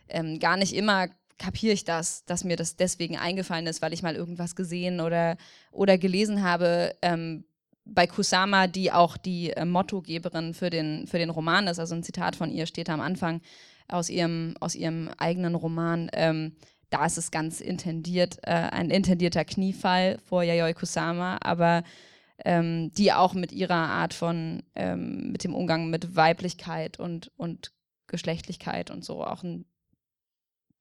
[0.08, 4.02] ähm, gar nicht immer kapiere ich das, dass mir das deswegen eingefallen ist, weil ich
[4.02, 5.36] mal irgendwas gesehen oder,
[5.72, 6.94] oder gelesen habe.
[7.02, 7.44] Ähm,
[7.92, 12.02] bei Kusama, die auch die äh, Mottogeberin für den, für den Roman ist, also ein
[12.02, 13.40] Zitat von ihr steht am Anfang
[13.88, 16.08] aus ihrem, aus ihrem eigenen Roman.
[16.12, 16.56] Ähm,
[16.90, 21.82] da ist es ganz intendiert, äh, ein intendierter Kniefall vor Yayoi Kusama, aber
[22.44, 27.72] ähm, die auch mit ihrer Art von, ähm, mit dem Umgang mit Weiblichkeit und, und
[28.06, 29.66] Geschlechtlichkeit und so auch ein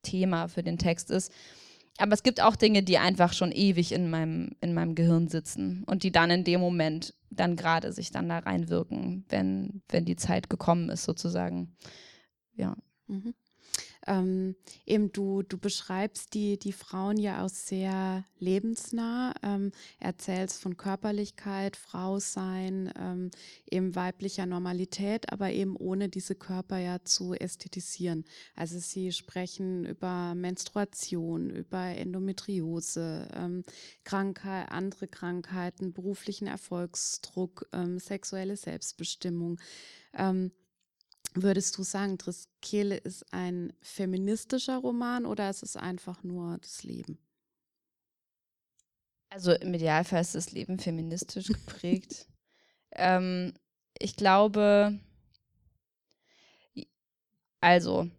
[0.03, 1.31] Thema für den Text ist.
[1.99, 5.83] Aber es gibt auch Dinge, die einfach schon ewig in meinem, in meinem Gehirn sitzen
[5.85, 10.15] und die dann in dem Moment dann gerade sich dann da reinwirken, wenn, wenn die
[10.15, 11.75] Zeit gekommen ist, sozusagen.
[12.55, 12.75] Ja.
[13.07, 13.33] Mhm.
[14.07, 20.77] Ähm, eben du, du beschreibst die, die Frauen ja auch sehr lebensnah, ähm, erzählst von
[20.77, 23.31] Körperlichkeit, Frausein, ähm,
[23.69, 28.25] eben weiblicher Normalität, aber eben ohne diese Körper ja zu ästhetisieren.
[28.55, 33.63] Also sie sprechen über Menstruation, über Endometriose, ähm,
[34.03, 39.59] Krankheit, andere Krankheiten, beruflichen Erfolgsdruck, ähm, sexuelle Selbstbestimmung.
[40.13, 40.51] Ähm,
[41.33, 47.19] Würdest du sagen, Triskele ist ein feministischer Roman oder ist es einfach nur das Leben?
[49.29, 52.27] Also im Idealfall ist das Leben feministisch geprägt.
[52.91, 53.53] ähm,
[53.99, 54.99] ich glaube,
[57.61, 58.09] also,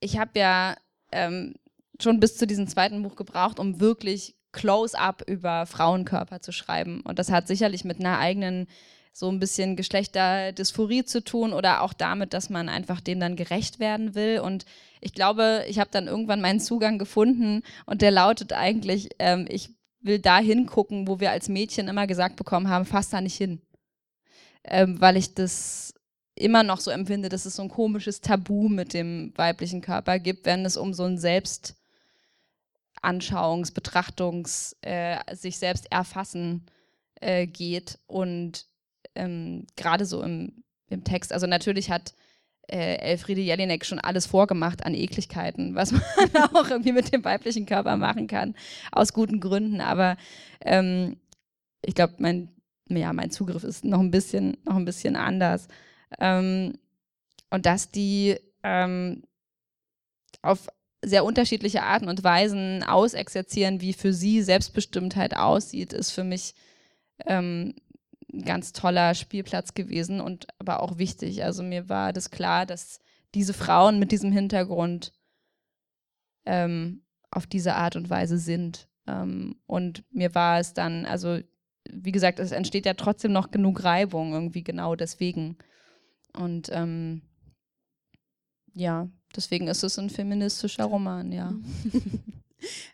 [0.00, 0.76] ich habe ja
[1.10, 1.54] ähm,
[2.00, 7.00] schon bis zu diesem zweiten Buch gebraucht, um wirklich close-up über Frauenkörper zu schreiben.
[7.02, 8.68] Und das hat sicherlich mit einer eigenen
[9.12, 13.78] so ein bisschen Geschlechterdysphorie zu tun oder auch damit, dass man einfach dem dann gerecht
[13.78, 14.40] werden will.
[14.40, 14.64] Und
[15.00, 19.70] ich glaube, ich habe dann irgendwann meinen Zugang gefunden und der lautet eigentlich, ähm, ich
[20.00, 23.60] will da hingucken, wo wir als Mädchen immer gesagt bekommen haben, fass da nicht hin.
[24.64, 25.94] Ähm, weil ich das
[26.34, 30.46] immer noch so empfinde, dass es so ein komisches Tabu mit dem weiblichen Körper gibt,
[30.46, 36.66] wenn es um so ein Selbstanschauungs-, Betrachtungs-, äh, sich selbst erfassen
[37.20, 37.98] äh, geht.
[38.06, 38.66] Und
[39.14, 41.32] ähm, gerade so im, im Text.
[41.32, 42.14] Also natürlich hat
[42.68, 46.02] äh, Elfriede Jelinek schon alles vorgemacht an Ekligkeiten, was man
[46.54, 48.54] auch irgendwie mit dem weiblichen Körper machen kann,
[48.92, 49.80] aus guten Gründen.
[49.80, 50.16] Aber
[50.60, 51.16] ähm,
[51.82, 52.48] ich glaube, mein,
[52.88, 55.68] ja, mein Zugriff ist noch ein bisschen, noch ein bisschen anders.
[56.18, 56.78] Ähm,
[57.50, 59.24] und dass die ähm,
[60.40, 60.68] auf
[61.04, 66.54] sehr unterschiedliche Arten und Weisen ausexerzieren, wie für sie Selbstbestimmtheit aussieht, ist für mich
[67.26, 67.74] ähm,
[68.32, 71.44] ein ganz toller Spielplatz gewesen und aber auch wichtig.
[71.44, 72.98] Also mir war das klar, dass
[73.34, 75.12] diese Frauen mit diesem Hintergrund
[76.44, 78.88] ähm, auf diese Art und Weise sind.
[79.06, 81.38] Ähm, und mir war es dann, also
[81.90, 85.56] wie gesagt, es entsteht ja trotzdem noch genug Reibung irgendwie genau deswegen.
[86.34, 87.22] Und ähm,
[88.74, 91.52] ja, deswegen ist es ein feministischer Roman, ja.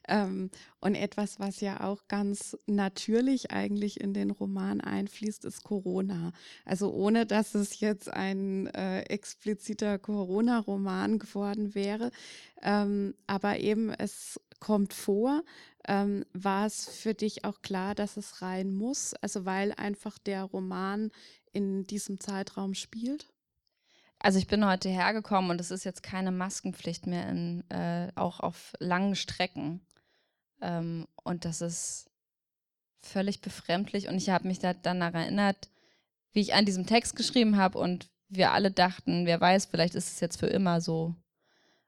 [0.09, 0.51] ähm,
[0.81, 6.33] und etwas, was ja auch ganz natürlich eigentlich in den Roman einfließt, ist Corona.
[6.65, 12.11] Also ohne, dass es jetzt ein äh, expliziter Corona-Roman geworden wäre.
[12.63, 15.43] Ähm, aber eben, es kommt vor.
[15.87, 19.15] Ähm, war es für dich auch klar, dass es rein muss?
[19.15, 21.11] Also weil einfach der Roman
[21.53, 23.27] in diesem Zeitraum spielt?
[24.21, 28.41] Also ich bin heute hergekommen und es ist jetzt keine Maskenpflicht mehr, in, äh, auch
[28.41, 29.81] auf langen Strecken.
[30.61, 32.11] Ähm, und das ist
[33.01, 34.09] völlig befremdlich.
[34.09, 35.69] Und ich habe mich da dann daran erinnert,
[36.33, 40.13] wie ich an diesem Text geschrieben habe und wir alle dachten, wer weiß, vielleicht ist
[40.13, 41.15] es jetzt für immer so.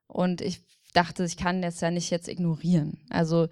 [0.06, 0.62] Und ich
[0.94, 3.00] dachte, ich kann das ja nicht jetzt ignorieren.
[3.10, 3.48] Also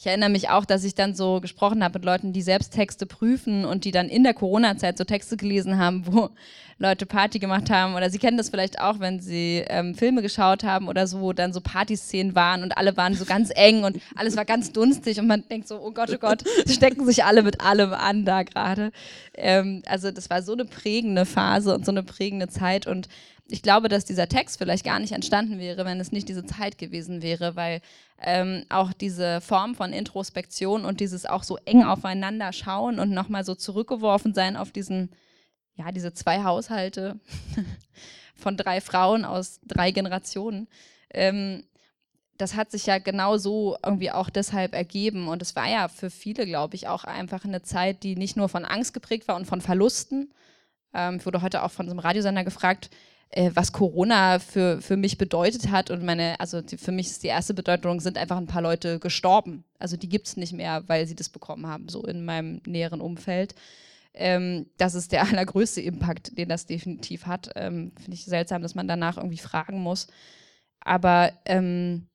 [0.00, 3.04] ich erinnere mich auch, dass ich dann so gesprochen habe mit Leuten, die selbst Texte
[3.04, 6.30] prüfen und die dann in der Corona-Zeit so Texte gelesen haben, wo
[6.78, 7.94] Leute Party gemacht haben.
[7.94, 11.34] Oder sie kennen das vielleicht auch, wenn sie ähm, Filme geschaut haben oder so, wo
[11.34, 15.20] dann so Partyszenen waren und alle waren so ganz eng und alles war ganz dunstig
[15.20, 18.42] und man denkt so, oh Gott, oh Gott, stecken sich alle mit allem an da
[18.42, 18.92] gerade.
[19.34, 23.08] Ähm, also das war so eine prägende Phase und so eine prägende Zeit und
[23.52, 26.78] ich glaube, dass dieser Text vielleicht gar nicht entstanden wäre, wenn es nicht diese Zeit
[26.78, 27.80] gewesen wäre, weil
[28.22, 33.44] ähm, auch diese Form von Introspektion und dieses auch so eng aufeinander schauen und nochmal
[33.44, 35.10] so zurückgeworfen sein auf diesen,
[35.74, 37.18] ja, diese zwei Haushalte
[38.34, 40.68] von drei Frauen aus drei Generationen,
[41.12, 41.64] ähm,
[42.40, 45.28] das hat sich ja genau so irgendwie auch deshalb ergeben.
[45.28, 48.48] Und es war ja für viele, glaube ich, auch einfach eine Zeit, die nicht nur
[48.48, 50.32] von Angst geprägt war und von Verlusten.
[50.94, 52.90] Ähm, ich wurde heute auch von so einem Radiosender gefragt,
[53.30, 55.90] äh, was Corona für, für mich bedeutet hat.
[55.90, 58.98] Und meine, also die, für mich ist die erste Bedeutung, sind einfach ein paar Leute
[58.98, 59.64] gestorben.
[59.78, 63.00] Also die gibt es nicht mehr, weil sie das bekommen haben, so in meinem näheren
[63.00, 63.54] Umfeld.
[64.14, 67.50] Ähm, das ist der allergrößte Impact, den das definitiv hat.
[67.54, 70.08] Ähm, Finde ich seltsam, dass man danach irgendwie fragen muss.
[70.80, 72.08] Aber ähm,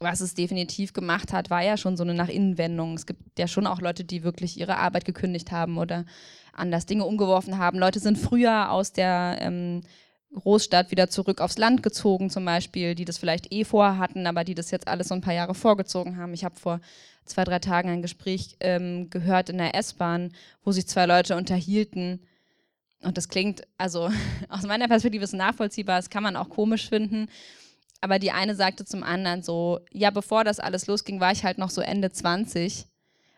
[0.00, 2.94] was es definitiv gemacht hat, war ja schon so eine Nach-Innen-Wendung.
[2.94, 6.06] Es gibt ja schon auch Leute, die wirklich ihre Arbeit gekündigt haben oder
[6.52, 7.78] anders Dinge umgeworfen haben.
[7.78, 9.82] Leute sind früher aus der ähm,
[10.34, 14.54] Großstadt wieder zurück aufs Land gezogen, zum Beispiel, die das vielleicht eh vorhatten, aber die
[14.54, 16.34] das jetzt alles so ein paar Jahre vorgezogen haben.
[16.34, 16.80] Ich habe vor
[17.24, 20.32] zwei, drei Tagen ein Gespräch ähm, gehört in der S-Bahn,
[20.64, 22.20] wo sich zwei Leute unterhielten.
[23.02, 24.10] Und das klingt, also
[24.48, 27.28] aus meiner Perspektive ist nachvollziehbar, das kann man auch komisch finden.
[28.00, 31.58] Aber die eine sagte zum anderen so, ja, bevor das alles losging, war ich halt
[31.58, 32.86] noch so Ende 20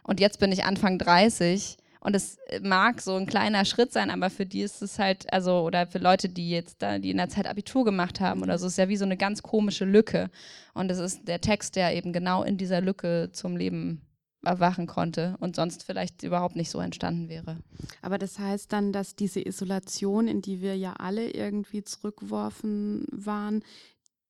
[0.04, 4.28] und jetzt bin ich Anfang 30 und es mag so ein kleiner Schritt sein, aber
[4.28, 7.28] für die ist es halt, also, oder für Leute, die jetzt da, die in der
[7.28, 10.28] Zeit Abitur gemacht haben oder so, ist ja wie so eine ganz komische Lücke.
[10.74, 14.02] Und es ist der Text, der eben genau in dieser Lücke zum Leben
[14.44, 17.58] erwachen konnte und sonst vielleicht überhaupt nicht so entstanden wäre.
[18.00, 23.62] Aber das heißt dann, dass diese Isolation, in die wir ja alle irgendwie zurückgeworfen waren,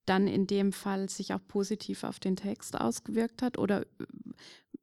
[0.05, 3.87] dann in dem Fall sich auch positiv auf den Text ausgewirkt hat oder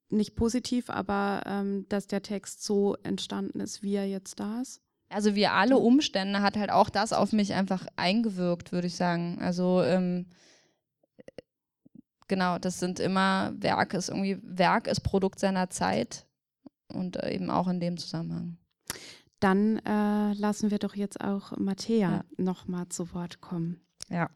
[0.10, 4.82] nicht positiv, aber ähm, dass der Text so entstanden ist, wie er jetzt da ist?
[5.10, 9.40] Also wie alle Umstände hat halt auch das auf mich einfach eingewirkt, würde ich sagen.
[9.42, 10.28] Also ähm,
[12.28, 16.26] genau, das sind immer Werk ist irgendwie Werk ist Produkt seiner Zeit
[16.88, 18.58] und äh, eben auch in dem Zusammenhang.
[19.40, 22.26] Dann äh, lassen wir doch jetzt auch Matthäa ja.
[22.38, 23.82] nochmal zu Wort kommen.
[24.10, 24.30] Ja.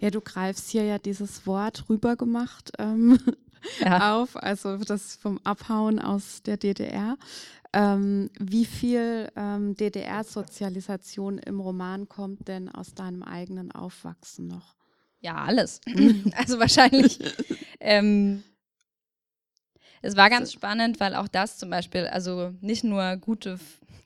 [0.00, 3.18] Ja, du greifst hier ja dieses Wort rübergemacht ähm,
[3.80, 4.14] ja.
[4.14, 7.18] auf, also das vom Abhauen aus der DDR.
[7.74, 14.74] Ähm, wie viel ähm, DDR-Sozialisation im Roman kommt denn aus deinem eigenen Aufwachsen noch?
[15.20, 15.82] Ja, alles.
[16.34, 17.18] also wahrscheinlich.
[17.78, 18.42] ähm,
[20.00, 23.60] es war ganz spannend, weil auch das zum Beispiel, also nicht nur gute,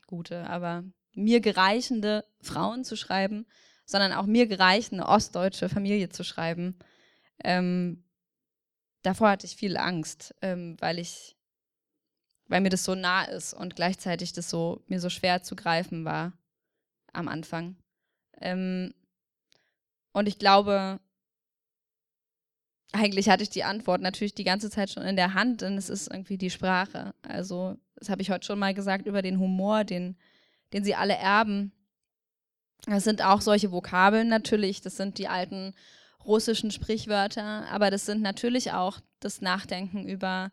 [0.07, 0.83] gute, aber
[1.13, 3.45] mir gereichende Frauen zu schreiben,
[3.85, 6.77] sondern auch mir gereicht, eine ostdeutsche Familie zu schreiben.
[7.43, 8.03] Ähm,
[9.03, 11.37] davor hatte ich viel Angst, ähm, weil ich,
[12.47, 16.05] weil mir das so nah ist und gleichzeitig das so mir so schwer zu greifen
[16.05, 16.33] war
[17.13, 17.77] am Anfang.
[18.41, 18.93] Ähm,
[20.11, 20.99] und ich glaube,
[22.91, 25.89] eigentlich hatte ich die Antwort natürlich die ganze Zeit schon in der Hand, denn es
[25.89, 27.13] ist irgendwie die Sprache.
[27.23, 30.17] Also, das habe ich heute schon mal gesagt über den Humor, den,
[30.73, 31.73] den sie alle erben.
[32.85, 35.73] Das sind auch solche Vokabeln natürlich, das sind die alten
[36.25, 40.51] russischen Sprichwörter, aber das sind natürlich auch das Nachdenken über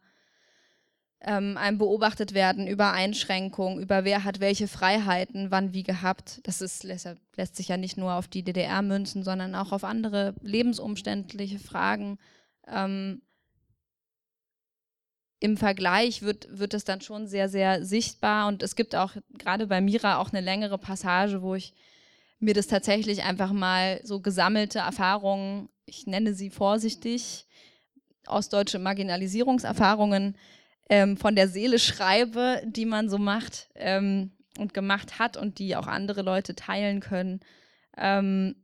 [1.25, 6.41] ähm, ein beobachtet werden, über Einschränkungen, über wer hat welche Freiheiten, wann wie gehabt.
[6.45, 9.85] Das ist, lässt, lässt sich ja nicht nur auf die DDR münzen, sondern auch auf
[9.85, 12.19] andere lebensumständliche Fragen.
[12.67, 13.23] Ähm,
[15.39, 19.67] Im Vergleich wird, wird es dann schon sehr, sehr sichtbar und es gibt auch gerade
[19.67, 21.73] bei Mira auch eine längere Passage, wo ich
[22.43, 27.47] mir das tatsächlich einfach mal so gesammelte Erfahrungen, ich nenne sie vorsichtig,
[28.27, 30.37] ostdeutsche Marginalisierungserfahrungen
[30.89, 35.77] ähm, von der Seele schreibe, die man so macht ähm, und gemacht hat und die
[35.77, 37.41] auch andere Leute teilen können.
[37.97, 38.57] Ähm,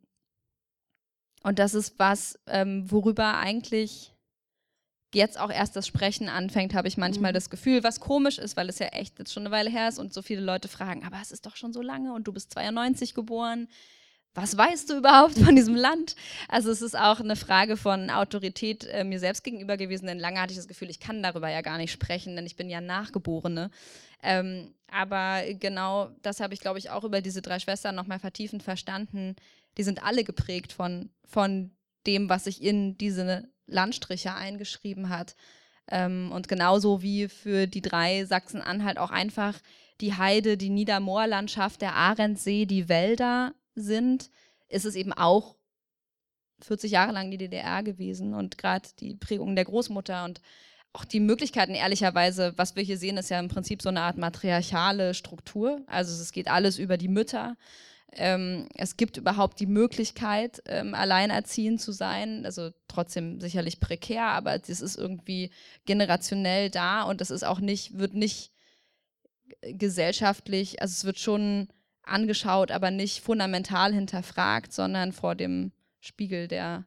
[1.42, 4.14] und das ist was, ähm, worüber eigentlich
[5.14, 7.34] jetzt auch erst das Sprechen anfängt, habe ich manchmal mhm.
[7.34, 9.98] das Gefühl, was komisch ist, weil es ja echt jetzt schon eine Weile her ist
[9.98, 12.52] und so viele Leute fragen, aber es ist doch schon so lange und du bist
[12.52, 13.68] 92 geboren.
[14.34, 16.14] Was weißt du überhaupt von diesem Land?
[16.48, 20.40] Also es ist auch eine Frage von Autorität äh, mir selbst gegenüber gewesen, denn lange
[20.40, 22.80] hatte ich das Gefühl, ich kann darüber ja gar nicht sprechen, denn ich bin ja
[22.80, 23.70] Nachgeborene.
[24.22, 28.62] Ähm, aber genau das habe ich, glaube ich, auch über diese drei Schwestern nochmal vertiefend
[28.62, 29.34] verstanden.
[29.76, 31.72] Die sind alle geprägt von, von
[32.06, 35.36] dem, was sich in diese Landstriche eingeschrieben hat.
[35.90, 39.54] Ähm, und genauso wie für die drei Sachsen-Anhalt auch einfach
[40.00, 44.30] die Heide, die Niedermoorlandschaft, der Arendsee, die Wälder sind,
[44.68, 45.56] ist es eben auch
[46.60, 50.40] 40 Jahre lang die DDR gewesen und gerade die Prägung der Großmutter und
[50.92, 54.16] auch die Möglichkeiten, ehrlicherweise, was wir hier sehen, ist ja im Prinzip so eine Art
[54.16, 55.82] matriarchale Struktur.
[55.86, 57.56] Also es geht alles über die Mütter.
[58.12, 62.44] Ähm, es gibt überhaupt die Möglichkeit, ähm, alleinerziehend zu sein.
[62.44, 65.50] Also trotzdem sicherlich prekär, aber es ist irgendwie
[65.84, 68.52] generationell da und es ist auch nicht, wird nicht
[69.62, 71.68] gesellschaftlich, also es wird schon
[72.02, 76.86] angeschaut, aber nicht fundamental hinterfragt, sondern vor dem Spiegel der,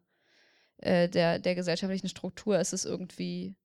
[0.78, 3.56] äh, der, der gesellschaftlichen Struktur ist es irgendwie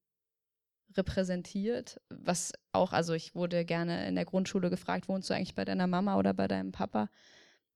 [0.96, 5.64] repräsentiert, was auch, also ich wurde gerne in der Grundschule gefragt, wohnst du eigentlich bei
[5.64, 7.08] deiner Mama oder bei deinem Papa?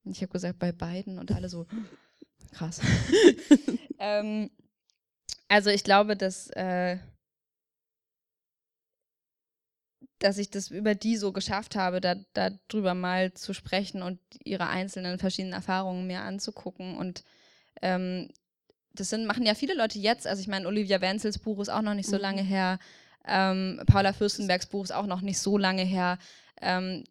[0.03, 1.67] Und ich habe gesagt, bei beiden und alle so,
[2.51, 2.81] krass.
[3.99, 4.49] ähm,
[5.47, 6.97] also ich glaube, dass, äh,
[10.19, 14.67] dass ich das über die so geschafft habe, da, darüber mal zu sprechen und ihre
[14.67, 17.23] einzelnen verschiedenen Erfahrungen mir anzugucken und
[17.81, 18.29] ähm,
[18.93, 20.27] das sind, machen ja viele Leute jetzt.
[20.27, 22.21] Also ich meine, Olivia Wenzels Buch ist auch noch nicht so mhm.
[22.21, 22.79] lange her.
[23.25, 26.17] Ähm, Paula Fürstenbergs Buch ist auch noch nicht so lange her.
[26.61, 27.03] Ähm,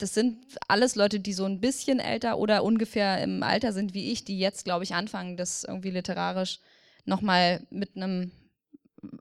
[0.00, 4.10] das sind alles Leute, die so ein bisschen älter oder ungefähr im Alter sind wie
[4.12, 6.60] ich, die jetzt, glaube ich, anfangen, das irgendwie literarisch
[7.04, 8.32] nochmal mit einem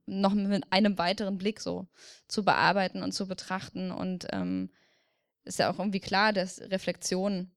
[0.05, 1.88] noch mit einem weiteren Blick so
[2.27, 3.91] zu bearbeiten und zu betrachten.
[3.91, 4.69] Und ähm,
[5.45, 7.51] ist ja auch irgendwie klar, dass Reflexion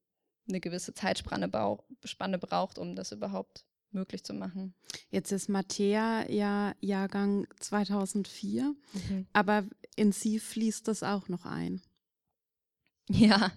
[0.49, 4.75] eine gewisse Zeitspanne braucht, um das überhaupt möglich zu machen.
[5.11, 9.27] Jetzt ist Mattea ja Jahrgang 2004, mhm.
[9.33, 9.65] aber
[9.97, 11.83] in sie fließt das auch noch ein.
[13.09, 13.51] Ja,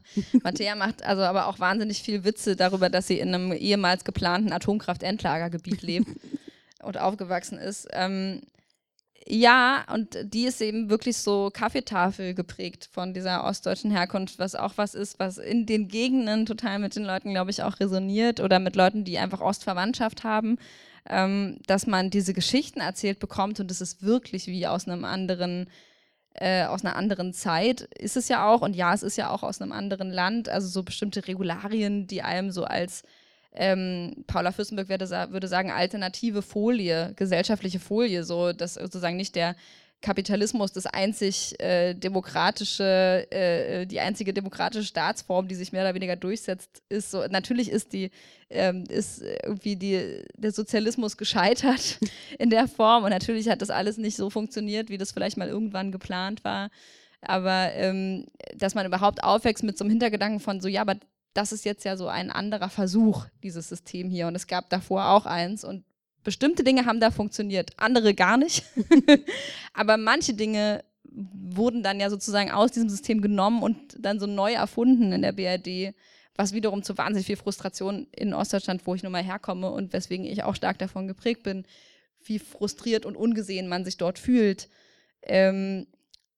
[0.43, 4.52] Mattea macht also aber auch wahnsinnig viel Witze darüber, dass sie in einem ehemals geplanten
[4.52, 6.10] Atomkraft-Endlagergebiet lebt
[6.84, 7.88] und aufgewachsen ist.
[7.91, 8.41] Ähm,
[9.28, 14.74] ja, und die ist eben wirklich so Kaffeetafel geprägt von dieser ostdeutschen Herkunft, was auch
[14.76, 18.60] was ist, was in den Gegenden total mit den Leuten, glaube ich, auch resoniert oder
[18.60, 20.58] mit Leuten, die einfach Ostverwandtschaft haben,
[21.10, 25.70] ähm, dass man diese Geschichten erzählt bekommt und es ist wirklich wie aus einem anderen
[26.36, 28.62] äh, aus einer anderen Zeit ist es ja auch.
[28.62, 32.22] Und ja, es ist ja auch aus einem anderen Land, also so bestimmte Regularien, die
[32.22, 33.04] einem so als
[33.54, 39.56] ähm, Paula Fürstenberg würde, würde, sagen, alternative Folie, gesellschaftliche Folie, so dass sozusagen nicht der
[40.06, 46.16] Kapitalismus das einzig äh, demokratische, äh, die einzige demokratische Staatsform, die sich mehr oder weniger
[46.16, 47.26] durchsetzt, ist so.
[47.28, 48.12] Natürlich ist die,
[48.51, 51.97] ähm, ist irgendwie die, der Sozialismus gescheitert
[52.38, 55.49] in der Form und natürlich hat das alles nicht so funktioniert, wie das vielleicht mal
[55.49, 56.70] irgendwann geplant war.
[57.22, 60.97] Aber ähm, dass man überhaupt aufwächst mit so einem Hintergedanken von so, ja, aber
[61.34, 64.28] das ist jetzt ja so ein anderer Versuch, dieses System hier.
[64.28, 65.64] Und es gab davor auch eins.
[65.64, 65.84] Und
[66.26, 68.66] bestimmte Dinge haben da funktioniert, andere gar nicht.
[69.74, 74.52] Aber manche Dinge wurden dann ja sozusagen aus diesem System genommen und dann so neu
[74.52, 75.96] erfunden in der BRD,
[76.36, 80.26] was wiederum zu wahnsinnig viel Frustration in Ostdeutschland, wo ich nun mal herkomme und weswegen
[80.26, 81.66] ich auch stark davon geprägt bin,
[82.26, 84.68] wie frustriert und ungesehen man sich dort fühlt.
[85.22, 85.88] Ähm,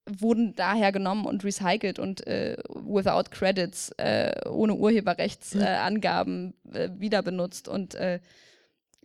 [0.06, 7.68] wurden daher genommen und recycelt und äh, without credits, äh, ohne Urheberrechtsangaben äh, wieder benutzt.
[7.68, 8.20] Und äh,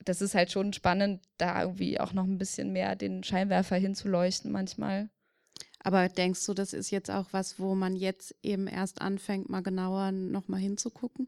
[0.05, 4.51] das ist halt schon spannend, da irgendwie auch noch ein bisschen mehr den Scheinwerfer hinzuleuchten
[4.51, 5.09] manchmal.
[5.85, 9.63] Aber denkst du, das ist jetzt auch was, wo man jetzt eben erst anfängt, mal
[9.63, 11.27] genauer nochmal hinzugucken?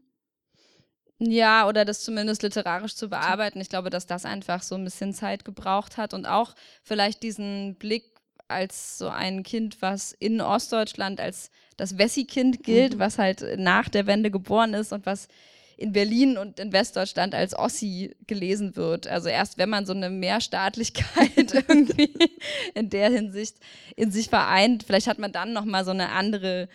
[1.17, 3.61] Ja, oder das zumindest literarisch zu bearbeiten.
[3.61, 7.75] Ich glaube, dass das einfach so ein bisschen Zeit gebraucht hat und auch vielleicht diesen
[7.75, 8.03] Blick
[8.47, 12.99] als so ein Kind, was in Ostdeutschland als das Wessi-Kind gilt, mhm.
[12.99, 15.27] was halt nach der Wende geboren ist und was
[15.77, 19.07] in Berlin und in Westdeutschland als Ossi gelesen wird.
[19.07, 22.13] Also erst wenn man so eine Mehrstaatlichkeit irgendwie
[22.73, 23.57] in der Hinsicht
[23.95, 26.69] in sich vereint, vielleicht hat man dann noch mal so eine andere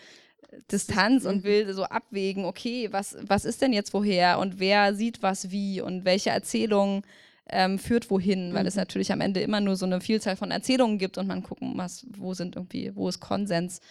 [0.71, 1.43] Distanz und mhm.
[1.43, 5.81] will so abwägen, okay, was, was ist denn jetzt woher und wer sieht was wie
[5.81, 7.03] und welche Erzählungen
[7.49, 8.67] ähm, führt wohin, weil mhm.
[8.67, 11.75] es natürlich am Ende immer nur so eine Vielzahl von Erzählungen gibt und man gucken
[11.75, 13.81] muss, wo sind irgendwie, wo ist Konsens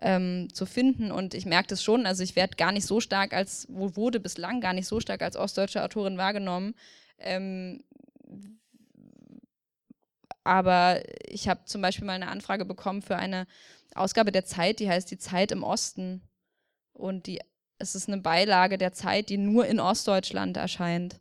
[0.00, 1.10] ähm, zu finden.
[1.10, 4.60] Und ich merke das schon, also ich werde gar nicht so stark als, wurde bislang
[4.60, 6.74] gar nicht so stark als ostdeutsche Autorin wahrgenommen.
[7.18, 7.82] Ähm,
[10.44, 13.46] aber ich habe zum Beispiel mal eine Anfrage bekommen für eine
[13.94, 16.22] Ausgabe der Zeit, die heißt Die Zeit im Osten.
[16.92, 17.40] Und die,
[17.78, 21.20] es ist eine Beilage der Zeit, die nur in Ostdeutschland erscheint.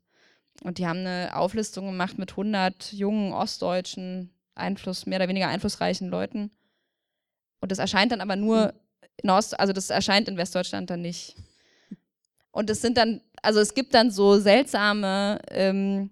[0.61, 6.09] Und die haben eine Auflistung gemacht mit 100 jungen ostdeutschen, Einfluss, mehr oder weniger einflussreichen
[6.09, 6.51] Leuten.
[7.63, 8.73] Und das erscheint dann aber nur
[9.15, 11.37] in Ost, also das erscheint in Westdeutschland dann nicht.
[12.51, 16.09] Und es sind dann, also es gibt dann so seltsame ähm,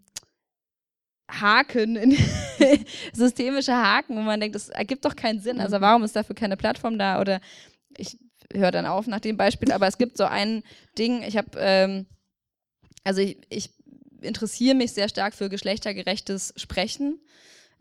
[1.30, 2.16] Haken,
[3.14, 5.60] systemische Haken, wo man denkt, das ergibt doch keinen Sinn.
[5.60, 5.82] Also mhm.
[5.82, 7.20] warum ist dafür keine Plattform da?
[7.20, 7.42] Oder
[7.98, 8.18] ich
[8.54, 10.64] höre dann auf nach dem Beispiel, aber es gibt so ein
[10.98, 12.06] Ding, ich habe, ähm,
[13.04, 13.72] also ich, ich
[14.22, 17.20] interessiere mich sehr stark für geschlechtergerechtes Sprechen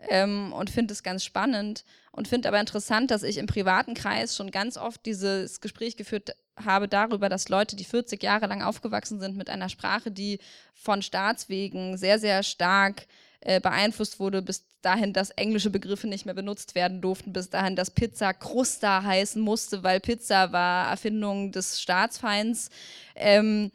[0.09, 4.37] ähm, und finde es ganz spannend und finde aber interessant, dass ich im privaten Kreis
[4.37, 9.21] schon ganz oft dieses Gespräch geführt habe darüber, dass Leute, die 40 Jahre lang aufgewachsen
[9.21, 10.41] sind mit einer Sprache, die
[10.75, 13.07] von Staatswegen sehr, sehr stark
[13.41, 17.77] äh, beeinflusst wurde, bis dahin, dass englische Begriffe nicht mehr benutzt werden durften, bis dahin,
[17.77, 22.71] dass Pizza Krusta heißen musste, weil Pizza war Erfindung des Staatsfeinds.
[23.15, 23.71] Ähm,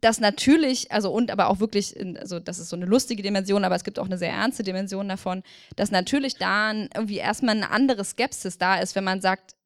[0.00, 3.74] das natürlich, also und aber auch wirklich, also das ist so eine lustige Dimension, aber
[3.74, 5.42] es gibt auch eine sehr ernste Dimension davon,
[5.76, 9.56] dass natürlich da irgendwie erstmal eine andere Skepsis da ist, wenn man sagt,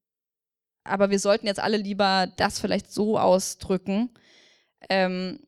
[0.84, 4.10] aber wir sollten jetzt alle lieber das vielleicht so ausdrücken.
[4.88, 5.40] Ähm,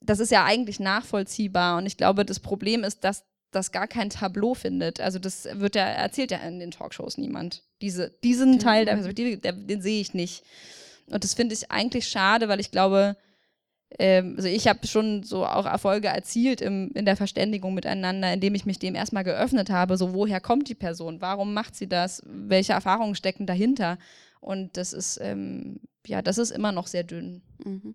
[0.00, 4.10] das ist ja eigentlich nachvollziehbar und ich glaube, das Problem ist, dass das gar kein
[4.10, 5.00] Tableau findet.
[5.00, 7.64] Also das wird ja, erzählt ja in den Talkshows niemand.
[7.82, 10.44] Diese, diesen Teil der Perspektive, den sehe ich nicht.
[11.08, 13.16] Und das finde ich eigentlich schade, weil ich glaube,
[13.98, 18.54] ähm, also ich habe schon so auch Erfolge erzielt im, in der Verständigung miteinander, indem
[18.54, 22.22] ich mich dem erstmal geöffnet habe, so woher kommt die Person, warum macht sie das,
[22.26, 23.98] welche Erfahrungen stecken dahinter.
[24.40, 27.42] Und das ist, ähm, ja, das ist immer noch sehr dünn.
[27.64, 27.94] Mhm.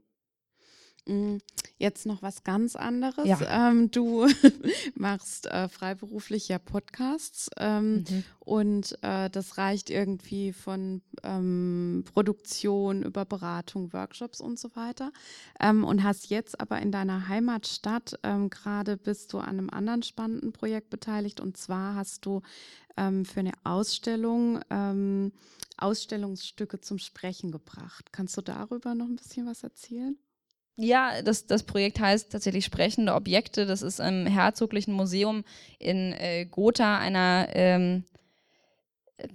[1.08, 1.38] Mm,
[1.78, 3.28] jetzt noch was ganz anderes.
[3.28, 3.70] Ja.
[3.70, 4.26] Ähm, du
[4.96, 8.24] machst äh, freiberuflich ja Podcasts ähm, mhm.
[8.40, 15.12] und äh, das reicht irgendwie von ähm, Produktion über Beratung, Workshops und so weiter.
[15.60, 20.02] Ähm, und hast jetzt aber in deiner Heimatstadt ähm, gerade bist du an einem anderen
[20.02, 22.42] spannenden Projekt beteiligt und zwar hast du
[22.98, 24.60] ähm, für eine Ausstellung
[25.78, 28.14] Ausstellungsstücke zum Sprechen gebracht.
[28.14, 30.18] Kannst du darüber noch ein bisschen was erzählen?
[30.78, 33.66] Ja, das, das Projekt heißt tatsächlich Sprechende Objekte.
[33.66, 35.46] Das ist im Herzoglichen Museum
[35.80, 38.04] in äh, Gotha, einer ähm,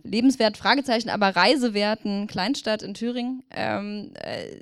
[0.03, 3.43] lebenswert, Fragezeichen, aber reisewerten Kleinstadt in Thüringen.
[3.51, 4.61] Ähm, äh,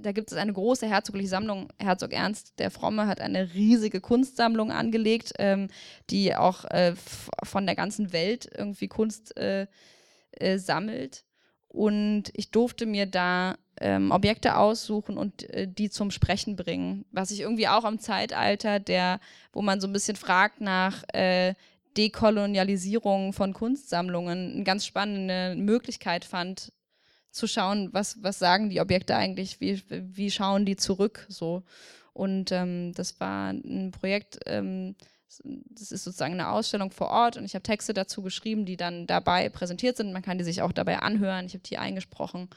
[0.00, 1.68] da gibt es eine große herzogliche Sammlung.
[1.78, 5.68] Herzog Ernst der Fromme hat eine riesige Kunstsammlung angelegt, ähm,
[6.10, 6.94] die auch äh,
[7.42, 9.66] von der ganzen Welt irgendwie Kunst äh,
[10.32, 11.24] äh, sammelt.
[11.68, 17.04] Und ich durfte mir da ähm, Objekte aussuchen und äh, die zum Sprechen bringen.
[17.10, 19.20] Was ich irgendwie auch am Zeitalter, der,
[19.52, 21.54] wo man so ein bisschen fragt nach äh,
[21.96, 26.72] Dekolonialisierung von Kunstsammlungen, eine ganz spannende Möglichkeit fand,
[27.30, 31.64] zu schauen, was, was sagen die Objekte eigentlich, wie, wie schauen die zurück so.
[32.12, 34.94] Und ähm, das war ein Projekt, ähm,
[35.42, 39.08] das ist sozusagen eine Ausstellung vor Ort und ich habe Texte dazu geschrieben, die dann
[39.08, 40.12] dabei präsentiert sind.
[40.12, 41.46] Man kann die sich auch dabei anhören.
[41.46, 42.48] Ich habe die eingesprochen.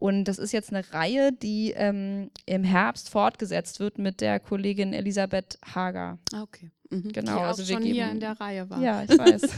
[0.00, 4.94] Und das ist jetzt eine Reihe, die ähm, im Herbst fortgesetzt wird mit der Kollegin
[4.94, 6.18] Elisabeth Hager.
[6.32, 6.70] Ah, okay.
[6.88, 7.12] Mhm.
[7.12, 7.32] Genau.
[7.32, 8.80] Die auch also schon geben, hier in der Reihe war.
[8.80, 9.42] Ja, ich weiß.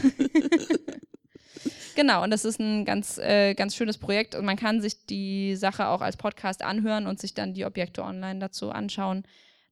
[1.95, 5.55] genau, und das ist ein ganz, äh, ganz schönes Projekt und man kann sich die
[5.55, 9.23] Sache auch als Podcast anhören und sich dann die Objekte online dazu anschauen.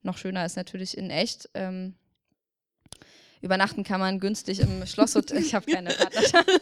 [0.04, 1.50] Noch schöner ist natürlich in echt.
[1.54, 1.96] Ähm,
[3.42, 5.38] übernachten kann man günstig im Schlosshotel.
[5.42, 6.62] ich habe keine Partnerschaft.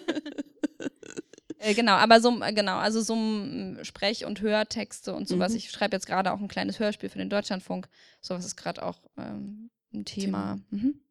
[1.60, 3.16] Äh, genau, aber so, äh, genau, also so
[3.84, 5.52] Sprech- und Hörtexte und sowas.
[5.52, 5.58] Mhm.
[5.58, 7.88] Ich schreibe jetzt gerade auch ein kleines Hörspiel für den Deutschlandfunk.
[8.22, 10.60] Sowas ist gerade auch ähm, ein Thema.
[10.60, 10.60] Thema.
[10.72, 11.02] Mhm.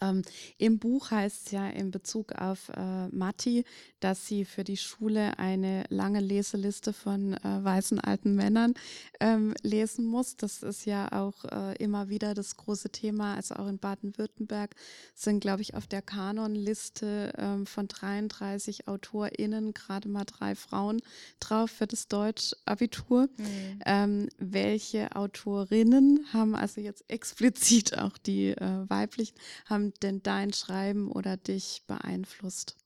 [0.00, 0.22] Ähm,
[0.58, 3.64] Im Buch heißt es ja in Bezug auf äh, Matti,
[4.00, 8.74] dass sie für die Schule eine lange Leseliste von äh, weißen alten Männern
[9.20, 10.36] ähm, lesen muss.
[10.36, 13.34] Das ist ja auch äh, immer wieder das große Thema.
[13.34, 14.74] Also auch in Baden-Württemberg
[15.14, 21.00] sind, glaube ich, auf der Kanonliste ähm, von 33 AutorInnen gerade mal drei Frauen
[21.40, 23.28] drauf für das Deutsch-Abitur.
[23.36, 23.80] Mhm.
[23.86, 29.34] Ähm, welche Autorinnen haben also jetzt explizit auch die äh, weiblichen,
[29.66, 32.76] haben denn dein Schreiben oder dich beeinflusst?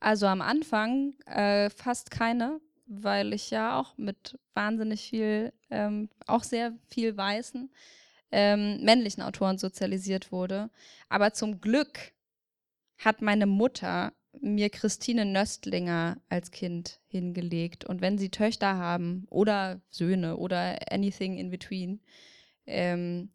[0.00, 6.42] Also am Anfang äh, fast keine, weil ich ja auch mit wahnsinnig viel, ähm, auch
[6.42, 7.70] sehr viel weißen
[8.32, 10.70] ähm, männlichen Autoren sozialisiert wurde.
[11.08, 12.12] Aber zum Glück
[12.98, 17.84] hat meine Mutter mir Christine Nöstlinger als Kind hingelegt.
[17.84, 22.00] Und wenn sie Töchter haben oder Söhne oder anything in between,
[22.66, 23.30] ähm,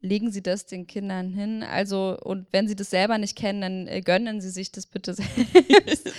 [0.00, 1.62] legen Sie das den Kindern hin.
[1.62, 5.14] Also, und wenn Sie das selber nicht kennen, dann äh, gönnen Sie sich das bitte
[5.14, 6.10] selbst.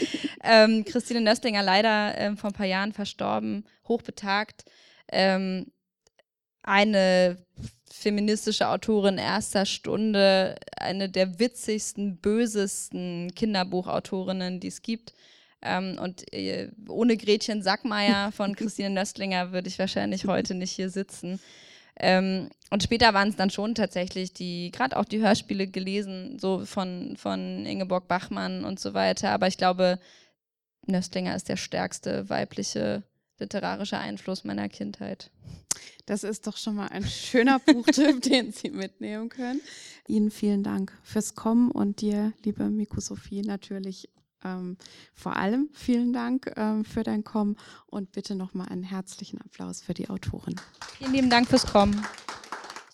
[0.43, 4.65] ähm, Christine Nöstlinger leider ähm, vor ein paar Jahren verstorben, hochbetagt.
[5.11, 5.71] Ähm,
[6.63, 7.37] eine
[7.91, 15.13] feministische Autorin erster Stunde, eine der witzigsten, bösesten Kinderbuchautorinnen, die es gibt.
[15.63, 20.89] Ähm, und äh, ohne Gretchen Sackmeier von Christine Nöstlinger würde ich wahrscheinlich heute nicht hier
[20.89, 21.39] sitzen.
[21.99, 26.65] Ähm, und später waren es dann schon tatsächlich die, gerade auch die Hörspiele gelesen, so
[26.65, 29.31] von, von Ingeborg Bachmann und so weiter.
[29.31, 29.99] Aber ich glaube,
[30.87, 33.03] Nöstlinger ist der stärkste weibliche
[33.39, 35.31] literarische Einfluss meiner Kindheit.
[36.05, 39.61] Das ist doch schon mal ein schöner Buchtipp, den Sie mitnehmen können.
[40.07, 44.09] Ihnen vielen Dank fürs Kommen und dir, liebe Miku Sophie, natürlich
[44.43, 44.77] ähm,
[45.13, 49.93] vor allem vielen Dank ähm, für dein Kommen und bitte nochmal einen herzlichen Applaus für
[49.93, 50.55] die Autorin.
[50.97, 52.05] Vielen lieben Dank fürs Kommen.